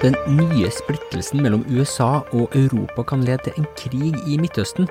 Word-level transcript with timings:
Den 0.00 0.14
nye 0.32 0.70
splittelsen 0.72 1.42
mellom 1.44 1.60
USA 1.68 2.22
og 2.32 2.54
Europa 2.56 3.02
kan 3.10 3.20
lede 3.20 3.42
til 3.44 3.58
en 3.60 3.66
krig 3.76 4.14
i 4.24 4.38
Midtøsten. 4.40 4.86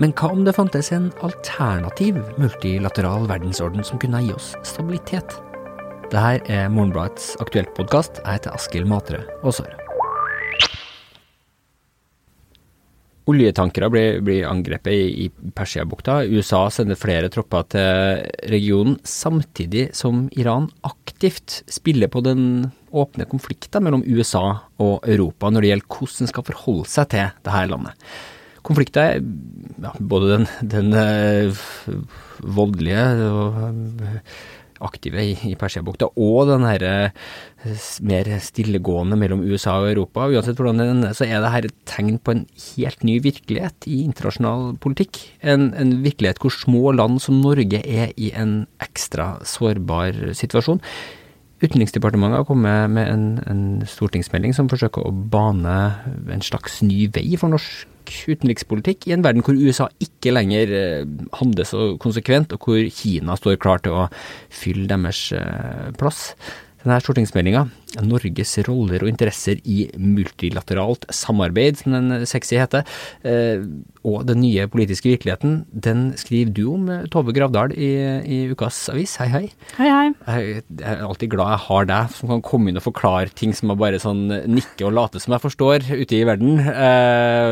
Men 0.00 0.14
hva 0.16 0.30
om 0.32 0.46
det 0.46 0.54
fantes 0.56 0.88
en 0.96 1.10
alternativ 1.20 2.16
multilateral 2.40 3.28
verdensorden 3.28 3.84
som 3.84 4.00
kunne 4.00 4.22
gi 4.24 4.32
oss 4.32 4.54
stabilitet? 4.64 5.36
Dette 6.08 6.40
er 6.48 6.72
Morgenbladets 6.72 7.34
Aktuelt-podkast. 7.44 8.22
Jeg 8.24 8.38
heter 8.38 8.56
Askild 8.56 8.88
Matre 8.88 9.20
Aasar. 9.44 9.76
Oljetankere 13.28 13.92
blir, 13.92 14.24
blir 14.24 14.48
angrepet 14.48 14.96
i, 14.96 15.28
i 15.28 15.52
Persiabukta. 15.52 16.22
USA 16.32 16.64
sender 16.72 16.96
flere 16.96 17.28
tropper 17.28 17.68
til 17.76 18.24
regionen, 18.56 18.96
samtidig 19.04 19.90
som 19.92 20.30
Iran 20.32 20.72
aktivt 20.80 21.60
spiller 21.68 22.08
på 22.08 22.24
den 22.24 22.70
åpne 22.92 23.26
konflikten 23.30 23.84
mellom 23.86 24.04
USA 24.06 24.44
og 24.82 25.08
Europa 25.08 25.50
når 25.50 25.64
det 25.64 25.72
gjelder 25.72 25.96
hvordan 25.96 26.26
en 26.26 26.32
skal 26.32 26.46
forholde 26.50 26.90
seg 26.90 27.10
til 27.14 27.26
dette 27.44 27.64
landet. 27.72 28.08
Konflikten 28.66 29.02
er 29.02 29.20
ja, 29.80 29.92
både 30.00 30.34
den, 30.34 30.48
den 30.68 30.90
uh, 30.92 31.60
voldelige 32.44 33.04
og 33.30 33.60
uh, 34.02 34.40
aktive 34.84 35.22
i, 35.24 35.32
i 35.48 35.56
Persiabukta, 35.60 36.10
og 36.20 36.50
den 36.50 36.66
her 36.68 36.84
uh, 36.84 37.86
mer 38.04 38.28
stillegående 38.44 39.16
mellom 39.20 39.44
USA 39.48 39.78
og 39.80 39.90
Europa. 39.94 40.28
Uansett 40.28 40.60
hvordan 40.60 40.80
det 40.80 40.88
er, 41.08 41.16
så 41.16 41.28
er 41.28 41.40
det 41.40 41.52
her 41.54 41.68
et 41.68 41.78
tegn 41.88 42.18
på 42.20 42.34
en 42.36 42.44
helt 42.66 43.06
ny 43.06 43.16
virkelighet 43.24 43.88
i 43.88 44.02
internasjonal 44.04 44.74
politikk. 44.84 45.22
En, 45.40 45.70
en 45.76 45.96
virkelighet 46.04 46.40
hvor 46.42 46.52
små 46.52 46.92
land 46.96 47.20
som 47.24 47.40
Norge 47.40 47.80
er 47.80 48.12
i 48.20 48.32
en 48.36 48.64
ekstra 48.84 49.38
sårbar 49.48 50.34
situasjon. 50.36 50.84
Utenriksdepartementet 51.60 52.40
har 52.40 52.48
kommet 52.48 52.92
med 52.92 53.08
en, 53.12 53.24
en, 53.50 53.64
stortingsmelding 53.88 54.54
som 54.56 54.68
forsøker 54.70 55.04
å 55.04 55.12
bane 55.12 55.76
en 56.32 56.44
slags 56.44 56.80
ny 56.86 57.04
vei 57.12 57.34
for 57.40 57.52
norsk 57.52 57.86
utenrikspolitikk 58.10 59.06
i 59.06 59.12
en 59.14 59.22
verden 59.22 59.44
hvor 59.44 59.58
USA 59.58 59.86
ikke 60.02 60.32
lenger 60.32 60.72
handler 61.36 61.68
så 61.68 61.92
konsekvent, 62.00 62.56
og 62.56 62.64
hvor 62.64 62.80
Kina 62.96 63.36
står 63.38 63.60
klar 63.60 63.84
til 63.84 63.94
å 63.94 64.08
fylle 64.48 64.88
deres 64.90 65.20
plass. 66.00 66.32
Denne 66.80 66.96
stortingsmeldinga, 67.02 67.66
Norges 68.06 68.54
roller 68.64 69.02
og 69.04 69.10
interesser 69.10 69.58
i 69.68 69.82
multilateralt 70.00 71.02
samarbeid, 71.12 71.76
som 71.76 71.92
den 71.92 72.24
sexy 72.28 72.56
heter, 72.56 72.86
og 74.00 74.22
den 74.28 74.40
nye 74.40 74.64
politiske 74.72 75.10
virkeligheten, 75.10 75.58
den 75.68 76.06
skriver 76.20 76.54
du 76.56 76.62
om, 76.72 76.88
Tove 77.12 77.34
Gravdal, 77.36 77.74
i, 77.76 77.90
i 78.24 78.40
ukas 78.48 78.78
avis. 78.92 79.18
Hei, 79.20 79.28
hei. 79.34 79.42
Hei, 79.76 79.90
hei. 79.92 80.06
Jeg, 80.24 80.64
er 80.80 81.04
alltid 81.04 81.34
glad 81.36 81.52
jeg 81.52 81.64
har 81.66 81.92
deg 81.92 82.16
som 82.16 82.32
kan 82.32 82.44
komme 82.48 82.72
inn 82.72 82.80
og 82.80 82.86
forklare 82.88 83.28
ting 83.36 83.52
som 83.56 83.74
jeg 83.74 83.82
bare 83.84 84.00
sånn 84.00 84.24
nikke 84.48 84.88
og 84.88 84.96
late 84.96 85.20
som 85.20 85.36
jeg 85.36 85.44
forstår 85.44 85.90
ute 85.92 86.16
i 86.16 86.24
verden. 86.28 86.64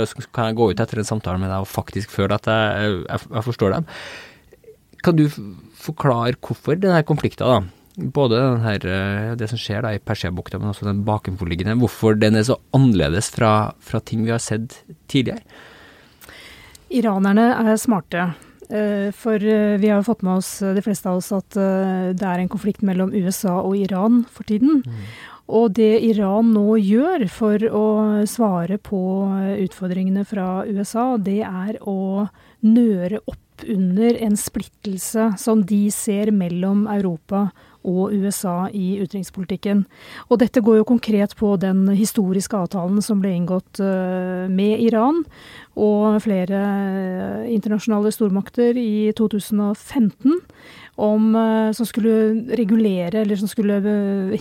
Så 0.08 0.28
kan 0.32 0.48
jeg 0.48 0.60
gå 0.62 0.72
ut 0.72 0.84
etter 0.84 1.04
en 1.04 1.12
samtale 1.12 1.42
med 1.42 1.52
deg 1.52 1.66
og 1.66 1.68
faktisk 1.68 2.16
føle 2.16 2.40
at 2.40 2.48
jeg, 2.48 3.02
jeg, 3.04 3.28
jeg 3.36 3.48
forstår 3.52 3.76
dem. 3.76 3.92
Kan 5.04 5.20
du 5.20 5.26
forklare 5.78 6.38
hvorfor 6.40 6.80
denne 6.80 7.04
konflikten, 7.06 7.44
da? 7.44 7.77
Både 7.98 8.41
her, 8.62 8.84
det 9.38 9.48
som 9.50 9.60
skjer 9.60 9.82
da 9.84 9.94
i 9.94 10.02
Persiabukta, 10.02 10.60
men 10.60 10.72
også 10.72 10.88
den 10.88 11.04
bakenforliggende. 11.06 11.78
Hvorfor 11.82 12.18
den 12.18 12.38
er 12.38 12.46
så 12.48 12.58
annerledes 12.77 13.30
fra, 13.34 13.72
fra, 13.78 14.00
ting 14.00 14.24
vi 14.27 14.34
har 14.34 14.42
sett 14.42 14.80
tidligere? 15.10 15.42
Iranerne 16.94 17.50
er 17.58 17.80
smarte. 17.80 18.30
For 18.69 19.41
vi 19.80 19.88
har 19.88 20.04
fått 20.04 20.20
med 20.26 20.42
oss, 20.42 20.50
de 20.60 20.82
fleste 20.84 21.08
av 21.08 21.22
oss, 21.22 21.30
at 21.32 21.56
det 21.56 22.26
er 22.28 22.42
en 22.42 22.50
konflikt 22.52 22.82
mellom 22.84 23.14
USA 23.16 23.54
og 23.62 23.78
Iran 23.80 24.22
for 24.28 24.44
tiden. 24.48 24.82
Mm. 24.84 25.04
Og 25.48 25.72
det 25.78 25.94
Iran 26.04 26.50
nå 26.52 26.76
gjør 26.76 27.24
for 27.32 27.62
å 27.72 27.86
svare 28.28 28.76
på 28.84 29.00
utfordringene 29.64 30.26
fra 30.28 30.66
USA, 30.69 31.14
det 31.16 31.41
er 31.48 31.78
å 31.88 32.28
nøre 32.66 33.22
opp 33.25 33.65
under 33.65 34.19
en 34.22 34.36
splittelse 34.38 35.32
som 35.41 35.65
de 35.66 35.88
ser 35.94 36.30
mellom 36.36 36.84
Europa 36.92 37.48
og 37.88 38.12
USA 38.12 38.69
i 38.71 38.99
utenrikspolitikken. 39.00 39.84
Og 40.28 40.43
dette 40.43 40.62
går 40.65 40.81
jo 40.81 40.88
konkret 40.88 41.34
på 41.38 41.54
den 41.60 41.87
historiske 41.97 42.56
avtalen 42.56 43.00
som 43.04 43.22
ble 43.22 43.32
inngått 43.38 43.81
med 44.53 44.84
Iran 44.84 45.22
og 45.78 46.19
flere 46.25 46.60
internasjonale 47.48 48.12
stormakter 48.15 48.77
i 48.78 49.10
2015. 49.16 50.37
Om, 50.98 51.31
som 51.78 51.87
skulle 51.87 52.56
regulere, 52.59 53.21
eller 53.21 53.38
som 53.38 53.47
skulle 53.47 53.78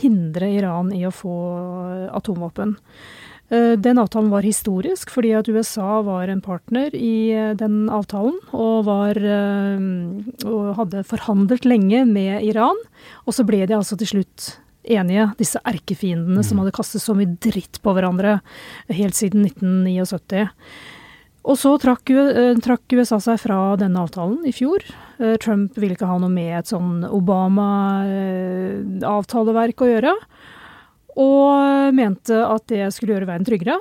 hindre 0.01 0.49
Iran 0.55 0.89
i 0.89 1.03
å 1.05 1.13
få 1.13 1.35
atomvåpen. 2.17 2.73
Den 3.49 3.99
avtalen 4.01 4.27
var 4.27 4.43
historisk 4.43 5.13
fordi 5.13 5.29
at 5.37 5.47
USA 5.47 6.01
var 6.03 6.27
en 6.27 6.41
partner 6.43 6.91
i 6.91 7.31
den 7.55 7.85
avtalen, 7.87 8.35
og, 8.51 8.81
var, 8.89 9.15
og 10.43 10.65
hadde 10.81 11.05
forhandlet 11.07 11.63
lenge 11.63 12.01
med 12.09 12.43
Iran. 12.43 12.75
Og 13.23 13.37
så 13.37 13.45
ble 13.47 13.61
de 13.63 13.77
altså 13.77 13.95
til 14.01 14.11
slutt 14.11 14.49
enige, 14.87 15.25
disse 15.39 15.59
erkefiendene 15.67 16.43
som 16.43 16.59
hadde 16.61 16.71
kastet 16.75 17.01
så 17.03 17.13
mye 17.15 17.37
dritt 17.43 17.81
på 17.83 17.93
hverandre 17.95 18.39
helt 18.91 19.15
siden 19.15 19.45
1979. 19.47 20.47
Og 21.47 21.55
så 21.55 21.77
trakk, 21.79 22.11
trakk 22.63 22.93
USA 22.99 23.19
seg 23.23 23.39
fra 23.39 23.75
denne 23.79 24.01
avtalen 24.03 24.45
i 24.47 24.51
fjor. 24.55 24.79
Trump 25.43 25.77
ville 25.79 25.93
ikke 25.95 26.09
ha 26.09 26.17
noe 26.19 26.29
med 26.31 26.59
et 26.59 26.67
sånn 26.67 27.03
Obama-avtaleverk 27.07 29.77
å 29.79 29.91
gjøre 29.93 30.13
og 31.17 31.95
mente 31.97 32.37
at 32.45 32.67
det 32.69 32.91
skulle 32.93 33.15
gjøre 33.15 33.29
verden 33.29 33.47
tryggere. 33.47 33.77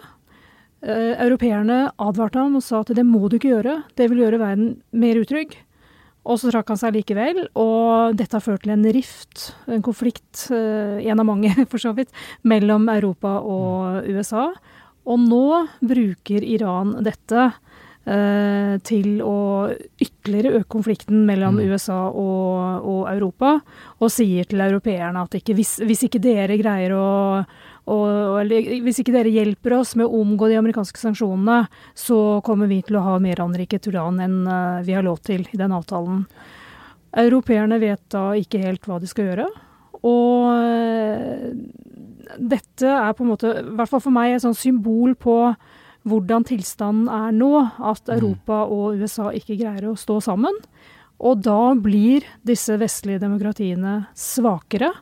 Uh, 0.86 1.14
europeerne 1.24 1.86
advarte 2.00 2.40
ham 2.40 2.58
og 2.58 2.64
sa 2.64 2.82
at 2.82 2.92
det 2.96 3.04
må 3.06 3.26
du 3.28 3.38
ikke 3.38 3.54
gjøre, 3.54 3.80
det 3.98 4.10
vil 4.12 4.22
gjøre 4.24 4.40
verden 4.42 4.74
mer 4.96 5.20
utrygg. 5.20 5.56
Og 6.26 6.40
så 6.42 6.50
trakk 6.50 6.72
han 6.72 6.80
seg 6.80 6.96
likevel, 6.96 7.44
og 7.54 8.16
dette 8.18 8.34
har 8.34 8.42
ført 8.42 8.64
til 8.64 8.72
en 8.74 8.86
rift, 8.96 9.52
en 9.70 9.84
konflikt, 9.84 10.48
uh, 10.50 10.98
en 10.98 11.22
av 11.22 11.28
mange 11.28 11.52
for 11.70 11.82
så 11.82 11.94
vidt, 11.96 12.12
mellom 12.42 12.88
Europa 12.92 13.38
og 13.44 14.08
USA. 14.10 14.48
Og 15.06 15.22
nå 15.22 15.46
bruker 15.86 16.42
Iran 16.42 16.96
dette 17.06 17.50
til 18.06 19.16
å 19.26 19.38
ytterligere 19.98 20.60
øke 20.60 20.68
konflikten 20.70 21.24
mellom 21.26 21.56
mm. 21.58 21.72
USA 21.72 21.96
og, 22.06 22.84
og, 22.86 23.00
Europa, 23.10 23.56
og 23.98 24.12
sier 24.14 24.46
til 24.46 24.62
europeerne 24.62 25.24
at 25.26 25.34
ikke, 25.34 25.56
hvis, 25.58 25.72
hvis, 25.82 26.04
ikke 26.06 26.20
dere 26.22 26.54
greier 26.60 26.94
å 26.94 27.08
og, 27.86 28.40
eller, 28.40 28.66
hvis 28.82 28.98
ikke 28.98 29.14
dere 29.14 29.30
hjelper 29.30 29.76
oss 29.78 29.94
med 29.98 30.08
å 30.08 30.22
omgå 30.24 30.48
de 30.50 30.58
amerikanske 30.58 30.98
sanksjonene, 30.98 31.68
så 31.94 32.40
kommer 32.46 32.66
vi 32.70 32.80
til 32.86 32.98
å 32.98 33.04
ha 33.04 33.18
mer 33.22 33.42
anriket 33.44 33.86
uran 33.92 34.18
enn 34.24 34.40
uh, 34.42 34.82
vi 34.86 34.96
har 34.96 35.06
lov 35.06 35.20
til 35.26 35.46
i 35.46 35.60
den 35.60 35.74
avtalen. 35.74 36.24
Europeerne 37.16 37.78
vet 37.78 38.02
da 38.12 38.32
ikke 38.34 38.64
helt 38.64 38.88
hva 38.90 38.98
de 38.98 39.10
skal 39.10 39.30
gjøre. 39.30 39.46
Og 40.02 40.50
uh, 40.50 41.46
dette 42.42 42.90
er 42.90 43.14
på 43.14 43.22
en 43.22 43.30
måte, 43.30 43.54
i 43.62 43.76
hvert 43.78 43.92
fall 43.92 44.02
for 44.02 44.14
meg, 44.18 44.34
et 44.34 44.42
sånt 44.42 44.58
symbol 44.58 45.14
på 45.14 45.38
hvordan 46.06 46.46
tilstanden 46.46 47.10
er 47.12 47.34
nå. 47.34 47.52
At 47.82 48.08
Europa 48.12 48.64
og 48.70 49.00
USA 49.00 49.32
ikke 49.34 49.58
greier 49.58 49.90
å 49.90 49.98
stå 49.98 50.20
sammen. 50.24 50.56
Og 51.16 51.42
da 51.44 51.74
blir 51.80 52.26
disse 52.46 52.76
vestlige 52.80 53.22
demokratiene 53.22 54.02
svakere 54.16 54.92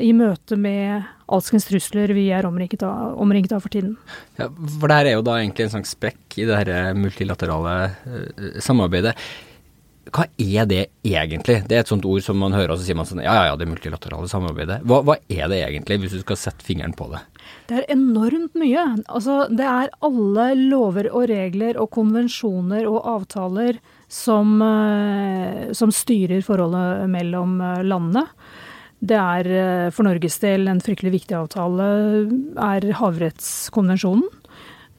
i 0.00 0.12
møte 0.14 0.56
med 0.60 1.06
alskens 1.30 1.66
trusler 1.66 2.12
vi 2.14 2.28
er 2.32 2.46
omringet 2.46 2.84
av, 2.86 3.16
omringet 3.20 3.54
av 3.56 3.64
for 3.64 3.72
tiden. 3.72 3.96
Ja, 4.38 4.48
for 4.50 4.90
det 4.90 4.98
her 5.00 5.10
er 5.10 5.16
jo 5.16 5.26
da 5.26 5.38
egentlig 5.40 5.66
en 5.66 5.74
slags 5.74 5.94
sprekk 5.96 6.38
i 6.40 6.46
det 6.48 6.58
her 6.60 6.98
multilaterale 6.98 7.76
uh, 8.06 8.58
samarbeidet. 8.62 9.16
Hva 10.10 10.26
er 10.40 10.66
det 10.66 10.84
egentlig? 11.06 11.60
Det 11.68 11.76
er 11.76 11.84
et 11.84 11.90
sånt 11.90 12.06
ord 12.08 12.22
som 12.24 12.38
man 12.40 12.54
hører, 12.56 12.72
og 12.72 12.80
så 12.80 12.86
sier 12.86 12.98
man 12.98 13.06
sånn 13.06 13.22
ja, 13.22 13.34
ja, 13.36 13.50
ja, 13.50 13.58
det 13.58 13.68
multilaterale 13.70 14.30
samarbeidet. 14.30 14.80
Hva, 14.88 15.02
hva, 15.06 15.18
er 15.30 15.50
det 15.52 15.60
egentlig, 15.66 16.00
hvis 16.02 16.16
du 16.16 16.22
skal 16.24 16.40
sette 16.40 16.66
fingeren 16.66 16.96
på 16.98 17.10
det? 17.12 17.20
Det 17.68 17.78
er 17.78 17.92
enormt 17.94 18.56
mye. 18.58 18.84
Altså, 19.06 19.44
det 19.50 19.66
er 19.66 19.92
alle 20.06 20.46
lover 20.58 21.10
og 21.12 21.28
regler 21.30 21.78
og 21.80 21.90
konvensjoner 21.94 22.88
og 22.90 23.06
avtaler 23.16 23.78
som, 24.10 24.58
uh, 24.62 25.70
som 25.76 25.94
styrer 25.94 26.42
forholdet 26.46 27.06
mellom 27.12 27.58
landene. 27.86 28.26
Det 29.00 29.16
er 29.16 29.88
for 29.96 30.04
Norges 30.04 30.34
del 30.42 30.68
en 30.68 30.82
fryktelig 30.84 31.14
viktig 31.14 31.32
avtale, 31.38 31.86
er 32.60 32.84
havrettskonvensjonen. 32.98 34.26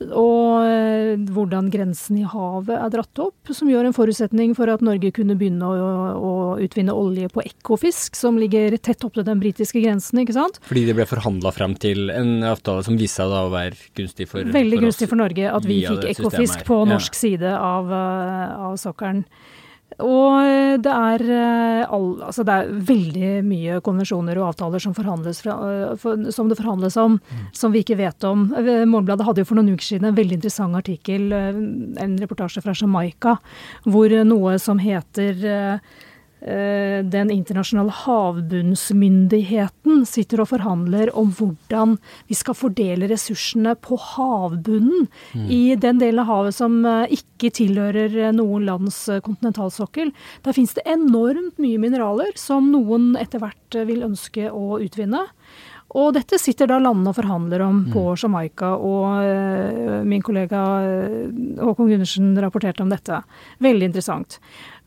Og 0.10 1.22
hvordan 1.36 1.70
grensen 1.74 2.18
i 2.22 2.26
havet 2.28 2.74
er 2.76 2.92
dratt 2.94 3.22
opp, 3.22 3.52
som 3.54 3.70
gjør 3.70 3.90
en 3.90 3.96
forutsetning 3.96 4.56
for 4.58 4.72
at 4.72 4.84
Norge 4.86 5.12
kunne 5.16 5.38
begynne 5.40 5.68
å, 5.68 5.92
å 6.18 6.34
utvinne 6.64 6.96
olje 6.96 7.30
på 7.34 7.44
Ekofisk, 7.46 8.18
som 8.18 8.40
ligger 8.42 8.76
tett 8.82 9.04
opp 9.08 9.16
til 9.18 9.28
den 9.28 9.42
britiske 9.44 9.84
grensen, 9.84 10.24
ikke 10.24 10.38
sant. 10.38 10.62
Fordi 10.68 10.88
det 10.90 10.98
ble 10.98 11.08
forhandla 11.10 11.54
frem 11.56 11.78
til 11.82 12.12
en 12.14 12.42
avtale 12.48 12.86
som 12.88 12.98
viste 13.00 13.22
seg 13.22 13.34
å 13.36 13.52
være 13.54 13.78
gunstig 13.98 14.30
for 14.32 14.52
Veldig 14.52 14.78
for 14.80 14.88
gunstig 14.88 15.10
for 15.12 15.22
Norge 15.22 15.50
at 15.52 15.66
vi 15.68 15.82
fikk 15.86 16.06
Ekofisk 16.16 16.66
på 16.68 16.84
norsk 16.90 17.18
ja. 17.18 17.22
side 17.22 17.56
av, 17.58 17.92
av 17.92 18.78
sokkelen. 18.82 19.26
Og 20.00 20.38
eh, 20.48 20.78
det 20.82 20.92
er, 20.92 21.24
all, 21.86 22.08
altså 22.24 22.46
det 22.48 22.56
er 22.56 22.72
veldig 22.92 23.32
mye 23.46 23.82
konvensjoner 23.86 24.40
og 24.40 24.52
avtaler 24.54 24.82
som, 24.84 24.96
fra, 24.96 25.18
som 26.32 26.50
det 26.50 26.58
forhandles 26.60 26.98
om, 27.02 27.20
mm. 27.20 27.44
som 27.58 27.76
vi 27.76 27.84
ikke 27.84 28.00
vet 28.00 28.28
om. 28.28 28.48
Morgenbladet 28.56 29.28
hadde 29.28 29.44
jo 29.44 29.52
for 29.52 29.60
noen 29.60 29.76
uker 29.76 29.90
siden 29.92 30.10
en 30.10 30.18
veldig 30.18 30.40
interessant 30.40 30.80
artikkel, 30.80 31.30
en 31.34 32.18
reportasje 32.22 32.64
fra 32.64 32.76
Jamaica, 32.78 33.38
hvor 33.86 34.16
noe 34.26 34.58
som 34.62 34.82
heter 34.82 35.46
Eh, 35.52 35.80
den 36.42 37.30
internasjonale 37.30 37.94
havbunnsmyndigheten 37.94 40.06
sitter 40.10 40.42
og 40.42 40.50
forhandler 40.50 41.12
om 41.18 41.30
hvordan 41.38 41.98
vi 42.30 42.38
skal 42.38 42.58
fordele 42.58 43.10
ressursene 43.12 43.76
på 43.78 43.98
havbunnen 44.02 45.08
mm. 45.34 45.48
i 45.54 45.76
den 45.80 46.02
delen 46.02 46.24
av 46.24 46.32
havet 46.32 46.58
som 46.58 46.80
eh, 46.86 47.14
ikke 47.18 47.54
tilhører 47.62 48.18
eh, 48.28 48.36
noen 48.36 48.66
lands 48.68 49.04
kontinentalsokkel. 49.26 50.14
Der 50.46 50.58
finnes 50.58 50.76
det 50.78 50.88
enormt 50.90 51.62
mye 51.62 51.82
mineraler 51.82 52.34
som 52.40 52.72
noen 52.74 53.14
etter 53.20 53.44
hvert 53.44 53.84
vil 53.88 54.08
ønske 54.08 54.50
å 54.52 54.80
utvinne. 54.82 55.28
Og 55.92 56.14
dette 56.16 56.38
sitter 56.40 56.70
da 56.72 56.78
landene 56.80 57.12
og 57.12 57.18
forhandler 57.18 57.66
om 57.66 57.82
på 57.92 58.06
mm. 58.06 58.20
Jamaica, 58.22 58.70
og 58.80 60.06
min 60.08 60.22
kollega 60.24 60.62
Håkon 61.60 61.90
Gundersen 61.92 62.30
rapporterte 62.40 62.86
om 62.86 62.94
dette. 62.94 63.18
Veldig 63.60 63.90
interessant 63.90 64.38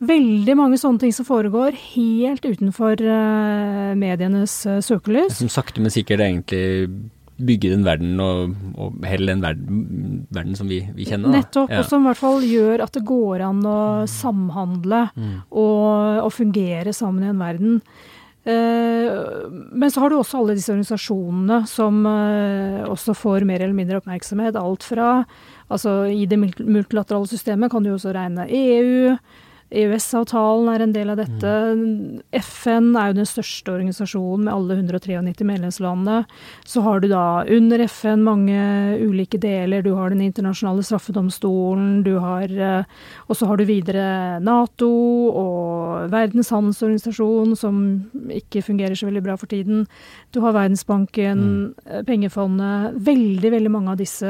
veldig 0.03 0.55
mange 0.59 0.79
sånne 0.81 1.05
ting 1.05 1.13
som 1.15 1.27
foregår 1.27 1.77
helt 1.95 2.45
utenfor 2.45 3.01
uh, 3.05 3.93
medienes 3.99 4.57
uh, 4.69 4.81
søkelys. 4.85 5.39
Som 5.39 5.53
sakte, 5.53 5.83
men 5.83 5.95
sikkert 5.95 6.25
egentlig 6.25 6.89
bygge 7.35 7.73
den 7.73 7.83
verden, 7.83 8.15
og, 8.23 8.55
og 8.79 9.05
heller 9.09 9.35
den 9.35 9.43
verden, 9.43 10.27
verden 10.35 10.59
som 10.59 10.71
vi, 10.71 10.85
vi 10.95 11.07
kjenner. 11.09 11.33
Da. 11.33 11.41
Nettopp, 11.41 11.73
ja. 11.73 11.83
og 11.83 11.89
som 11.91 12.05
i 12.05 12.11
hvert 12.11 12.21
fall 12.21 12.47
gjør 12.47 12.85
at 12.85 12.95
det 12.95 13.05
går 13.09 13.43
an 13.43 13.63
å 13.67 13.79
samhandle 14.11 15.09
mm. 15.15 15.33
og, 15.51 16.21
og, 16.23 16.31
fungere 16.35 16.95
sammen 16.95 17.27
i 17.27 17.33
en 17.33 17.43
verden. 17.43 17.81
Uh, 18.45 19.49
men 19.73 19.91
så 19.91 20.05
har 20.05 20.13
du 20.13 20.19
også 20.21 20.43
alle 20.43 20.55
disse 20.55 20.71
organisasjonene 20.71 21.63
som 21.71 22.05
også 22.05 23.17
får 23.19 23.47
mer 23.49 23.65
eller 23.65 23.75
mindre 23.75 23.99
oppmerksomhet. 23.99 24.59
Alt 24.61 24.87
fra 24.87 25.17
altså 25.73 26.05
I 26.13 26.29
det 26.31 26.39
multilaterale 26.39 27.27
systemet 27.31 27.73
kan 27.73 27.83
du 27.83 27.95
også 27.95 28.13
regne 28.15 28.47
EU, 28.47 29.17
EØS-avtalen 29.75 30.69
er 30.71 30.85
en 30.85 30.93
del 30.95 31.11
av 31.13 31.19
dette. 31.19 31.53
Mm. 31.75 32.21
FN 32.39 32.93
er 32.99 33.11
jo 33.11 33.17
den 33.19 33.29
største 33.29 33.73
organisasjonen 33.75 34.47
med 34.47 34.55
alle 34.55 34.77
193 34.79 35.47
medlemslandene. 35.49 36.25
Så 36.69 36.83
har 36.85 37.03
du 37.03 37.09
da 37.11 37.45
under 37.51 37.83
FN 37.89 38.23
mange 38.27 38.59
ulike 39.03 39.41
deler. 39.43 39.83
Du 39.83 39.95
har 39.99 40.11
Den 40.15 40.23
internasjonale 40.23 40.85
straffedomstolen, 40.87 42.05
du 42.05 42.19
har 42.23 42.45
eh, 42.45 42.85
Og 43.29 43.37
så 43.37 43.47
har 43.47 43.57
du 43.57 43.65
videre 43.65 44.39
Nato 44.41 44.91
og 45.31 46.11
Verdens 46.13 46.53
handelsorganisasjon, 46.55 47.57
som 47.57 47.81
ikke 48.31 48.63
fungerer 48.63 48.95
så 48.95 49.09
veldig 49.09 49.25
bra 49.25 49.37
for 49.37 49.51
tiden. 49.51 49.87
Du 50.33 50.41
har 50.45 50.55
Verdensbanken, 50.55 51.39
mm. 51.39 51.75
Eh, 51.85 52.03
pengefondet 52.07 52.95
Veldig, 52.95 53.51
veldig 53.51 53.71
mange 53.71 53.93
av 53.93 53.99
disse 53.99 54.29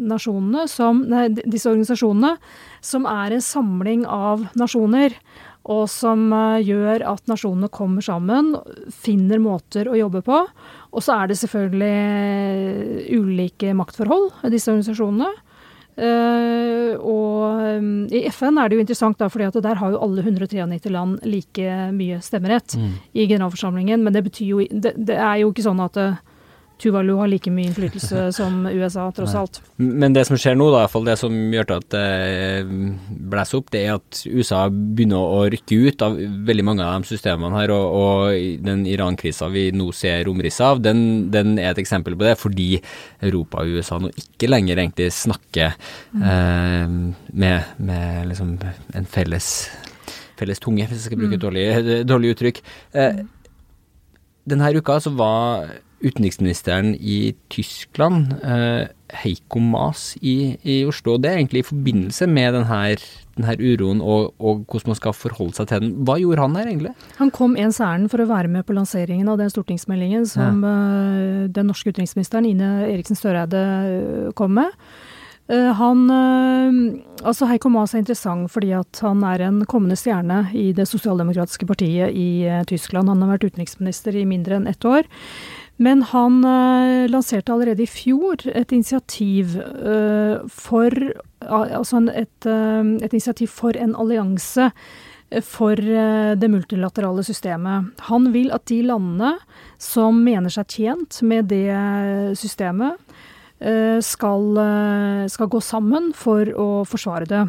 nasjonene 0.00 0.66
som 0.70 1.02
Nei, 1.06 1.28
disse 1.44 1.68
organisasjonene 1.70 2.36
som 2.86 3.06
er 3.08 3.34
en 3.34 3.42
samling 3.42 4.04
av 4.06 4.46
nasjoner. 4.54 4.75
Og 5.66 5.88
som 5.90 6.28
eh, 6.30 6.66
gjør 6.68 7.02
at 7.10 7.24
nasjonene 7.30 7.70
kommer 7.74 8.04
sammen, 8.04 8.54
finner 8.94 9.42
måter 9.42 9.90
å 9.90 9.98
jobbe 9.98 10.22
på. 10.26 10.44
Og 10.94 11.02
så 11.02 11.16
er 11.16 11.32
det 11.32 11.40
selvfølgelig 11.40 11.96
eh, 11.96 13.10
ulike 13.16 13.74
maktforhold 13.76 14.30
i 14.46 14.52
disse 14.54 14.70
organisasjonene. 14.70 15.32
Uh, 15.96 16.92
og 17.00 17.78
um, 17.80 18.02
i 18.12 18.26
FN 18.28 18.58
er 18.60 18.68
det 18.68 18.76
jo 18.76 18.82
interessant, 18.82 19.16
da, 19.16 19.30
fordi 19.32 19.46
at 19.46 19.54
der 19.64 19.78
har 19.80 19.94
jo 19.94 20.00
alle 20.04 20.20
193 20.20 20.90
land 20.92 21.22
like 21.24 21.76
mye 21.96 22.18
stemmerett 22.20 22.74
mm. 22.76 22.90
i 23.16 23.24
generalforsamlingen. 23.24 24.04
Men 24.04 24.12
det 24.12 24.26
betyr 24.26 24.50
jo 24.50 24.60
det, 24.68 24.92
det, 24.92 25.16
er 25.16 25.40
jo 25.40 25.48
ikke 25.54 25.64
sånn 25.64 25.80
at 25.80 25.96
uh, 25.96 26.18
Tuvalu 26.82 27.14
har 27.16 27.30
like 27.30 27.50
mye 27.52 27.70
innflytelse 27.70 28.26
som 28.36 28.66
USA, 28.68 29.06
tross 29.16 29.34
alt. 29.34 29.60
Men 29.80 30.12
det 30.12 30.26
som 30.28 30.36
skjer 30.40 30.58
nå, 30.58 30.68
da, 30.74 30.82
iallfall 30.84 31.06
det 31.08 31.16
som 31.20 31.32
gjør 31.32 31.72
at 31.78 31.86
det 31.94 32.02
eh, 32.02 32.72
blåser 33.32 33.60
opp, 33.60 33.70
det 33.72 33.82
er 33.86 33.94
at 33.96 34.20
USA 34.28 34.66
begynner 34.70 35.36
å 35.38 35.38
rykke 35.52 35.78
ut 35.86 36.04
av 36.04 36.18
veldig 36.50 36.66
mange 36.68 36.84
av 36.84 36.98
de 37.00 37.10
systemene 37.14 37.56
her. 37.56 37.72
Og, 37.72 37.96
og 37.96 38.66
den 38.66 38.84
Iran-krisa 38.90 39.48
vi 39.52 39.70
nå 39.76 39.88
ser 39.96 40.28
omrisset 40.28 40.66
av, 40.66 40.82
den, 40.84 41.00
den, 41.32 41.56
er 41.62 41.72
et 41.72 41.80
eksempel 41.80 42.18
på 42.18 42.28
det, 42.28 42.36
fordi 42.40 42.68
Europa 43.24 43.64
og 43.64 43.78
USA 43.78 44.00
nå 44.02 44.12
ikke 44.12 44.50
lenger 44.50 44.82
egentlig 44.82 45.08
snakker 45.16 45.72
mm. 46.12 46.26
eh, 46.34 46.98
med, 47.32 47.72
med 47.88 48.28
liksom 48.34 48.52
en 48.60 49.08
felles, 49.08 49.48
felles 50.36 50.60
tunge, 50.60 50.84
hvis 50.84 51.00
jeg 51.00 51.08
skal 51.08 51.24
bruke 51.24 51.38
et 51.38 51.40
mm. 51.40 51.46
dårlig, 51.48 51.98
dårlig 52.04 52.36
uttrykk. 52.36 52.62
Eh, 53.00 53.24
denne 54.46 54.70
uka 54.76 55.00
så 55.02 55.10
var 55.16 55.72
utenriksministeren 56.06 56.94
i 56.94 57.34
Tyskland, 57.52 58.34
eh, 58.42 58.88
Heiko 59.22 59.60
Maas 59.62 60.16
i, 60.20 60.56
i, 60.62 60.84
Oslo. 60.86 61.16
Det 61.18 61.30
er 61.30 61.40
egentlig 61.40 61.62
i 61.62 61.68
forbindelse 61.68 62.26
med 62.30 62.56
denne, 62.56 62.80
denne 63.38 63.56
uroen 63.60 64.02
og, 64.02 64.34
og, 64.38 64.64
hvordan 64.66 64.92
man 64.92 64.98
skal 64.98 65.16
forholde 65.16 65.58
seg 65.58 65.70
til 65.70 65.84
den. 65.84 65.92
Hva 66.06 66.18
gjorde 66.20 66.42
han 66.42 66.56
her 66.58 66.70
egentlig? 66.70 66.94
Han 67.20 67.32
kom 67.34 67.56
ens 67.60 67.80
ærend 67.82 68.10
for 68.12 68.22
å 68.22 68.30
være 68.30 68.50
med 68.52 68.66
på 68.66 68.76
lanseringen 68.76 69.30
av 69.30 69.40
den 69.40 69.52
stortingsmeldingen 69.52 70.26
som 70.30 70.64
ja. 70.66 70.72
uh, 70.72 71.42
den 71.50 71.70
norske 71.70 71.92
utenriksministeren 71.94 72.48
Ine 72.50 72.70
Eriksen 72.88 73.18
Støreide 73.18 73.62
uh, 73.62 74.32
kom 74.38 74.58
med. 74.62 74.80
Han, 75.46 76.08
altså 77.22 77.46
Heiko 77.46 77.70
Maas 77.70 77.92
er 77.94 78.00
interessant 78.00 78.50
fordi 78.50 78.72
at 78.74 78.98
han 78.98 79.20
er 79.28 79.44
en 79.46 79.60
kommende 79.70 79.94
stjerne 79.94 80.40
i 80.58 80.72
det 80.74 80.88
sosialdemokratiske 80.90 81.68
partiet 81.70 82.10
i 82.18 82.50
Tyskland. 82.66 83.06
Han 83.12 83.22
har 83.22 83.36
vært 83.36 83.52
utenriksminister 83.52 84.18
i 84.18 84.24
mindre 84.26 84.58
enn 84.58 84.66
ett 84.66 84.82
år. 84.90 85.06
Men 85.76 86.02
han 86.02 86.40
uh, 86.44 87.06
lanserte 87.10 87.52
allerede 87.52 87.84
i 87.84 87.90
fjor 87.90 88.46
et 88.48 88.72
initiativ 88.72 89.58
uh, 89.60 90.44
for 90.48 90.92
Altså 91.46 92.00
et, 92.10 92.46
uh, 92.48 92.96
et, 93.04 93.12
initiativ 93.12 93.52
for 93.52 93.76
en 93.78 93.92
allianse 93.94 94.70
for 95.42 95.74
det 95.76 96.48
multilaterale 96.48 97.22
systemet. 97.26 97.88
Han 98.06 98.28
vil 98.30 98.52
at 98.54 98.62
de 98.70 98.78
landene 98.86 99.32
som 99.82 100.20
mener 100.22 100.54
seg 100.54 100.70
tjent 100.70 101.18
med 101.26 101.48
det 101.50 101.74
systemet, 102.38 102.94
skal, 104.06 104.60
skal 105.26 105.50
gå 105.50 105.60
sammen 105.66 106.12
for 106.14 106.46
å 106.54 106.68
forsvare 106.86 107.26
det. 107.26 107.42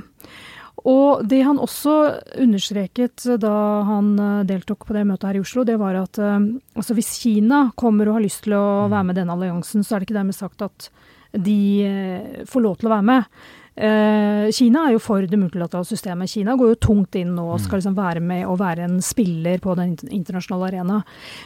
Og 0.86 1.24
det 1.26 1.42
han 1.42 1.58
også 1.58 1.94
understreket 2.38 3.26
da 3.42 3.56
han 3.88 4.14
eh, 4.22 4.46
deltok 4.50 4.86
på 4.88 4.94
det 4.96 5.08
møtet 5.10 5.32
her 5.32 5.40
i 5.40 5.42
Oslo, 5.42 5.66
det 5.66 5.78
var 5.82 5.98
at 5.98 6.20
eh, 6.22 6.38
altså 6.78 6.98
hvis 6.98 7.16
Kina 7.24 7.68
kommer 7.80 8.10
og 8.10 8.20
har 8.20 8.26
lyst 8.28 8.44
til 8.46 8.54
å 8.58 8.66
mm. 8.86 8.94
være 8.94 9.08
med 9.08 9.18
i 9.18 9.20
denne 9.22 9.38
alliansen, 9.38 9.86
så 9.86 9.96
er 9.96 10.00
det 10.00 10.10
ikke 10.10 10.20
dermed 10.20 10.38
sagt 10.38 10.66
at 10.66 10.90
de 11.34 11.62
eh, 11.86 12.44
får 12.50 12.64
lov 12.64 12.78
til 12.78 12.92
å 12.92 12.94
være 12.94 13.08
med. 13.10 13.32
Eh, 13.78 14.50
Kina 14.52 14.88
er 14.88 14.96
jo 14.96 15.02
for 15.04 15.22
det 15.30 15.38
multilaterale 15.38 15.86
systemet. 15.86 16.32
Kina 16.32 16.56
går 16.58 16.72
jo 16.72 16.80
tungt 16.88 17.16
inn 17.20 17.36
nå 17.38 17.46
og 17.46 17.60
skal 17.62 17.78
mm. 17.78 17.82
liksom 17.82 17.98
være 18.00 18.24
med 18.26 18.46
og 18.50 18.58
være 18.62 18.88
en 18.88 18.98
spiller 19.06 19.62
på 19.62 19.76
den 19.78 19.94
internasjonale 20.10 20.72
arena. 20.72 21.02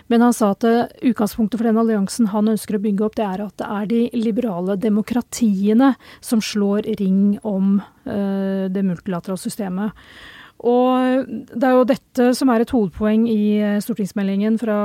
Men 0.07 0.23
han 0.23 0.35
sa 0.35 0.53
at 0.55 0.63
uh, 0.63 0.85
utgangspunktet 1.11 1.59
for 1.59 1.67
den 1.67 1.81
alliansen 1.81 2.31
han 2.31 2.53
ønsker 2.53 2.77
å 2.77 2.83
bygge 2.85 3.07
opp, 3.07 3.17
det 3.19 3.27
er 3.27 3.43
at 3.43 3.57
det 3.59 3.67
er 3.67 3.89
de 3.91 4.01
liberale 4.15 4.77
demokratiene 4.79 5.95
som 6.23 6.43
slår 6.43 6.87
ring 7.01 7.35
om 7.43 7.81
uh, 8.07 8.69
det 8.71 8.85
multilaterale 8.87 9.41
systemet. 9.41 10.05
Og 10.61 11.25
det 11.49 11.65
er 11.65 11.73
jo 11.73 11.87
dette 11.89 12.27
som 12.37 12.51
er 12.53 12.61
et 12.61 12.69
hovedpoeng 12.69 13.23
i 13.31 13.79
stortingsmeldingen 13.81 14.59
fra 14.61 14.77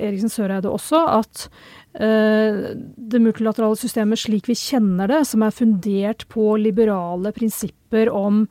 Eriksen 0.00 0.32
Søreide 0.32 0.72
også, 0.72 1.02
at 1.20 1.48
Eh, 1.92 2.72
det 2.96 3.20
multilaterale 3.20 3.76
systemet 3.76 4.22
slik 4.22 4.46
vi 4.48 4.56
kjenner 4.56 5.10
det, 5.10 5.20
som 5.28 5.42
er 5.44 5.52
fundert 5.52 6.24
på 6.32 6.54
liberale 6.56 7.34
prinsipper 7.36 8.08
om 8.08 8.46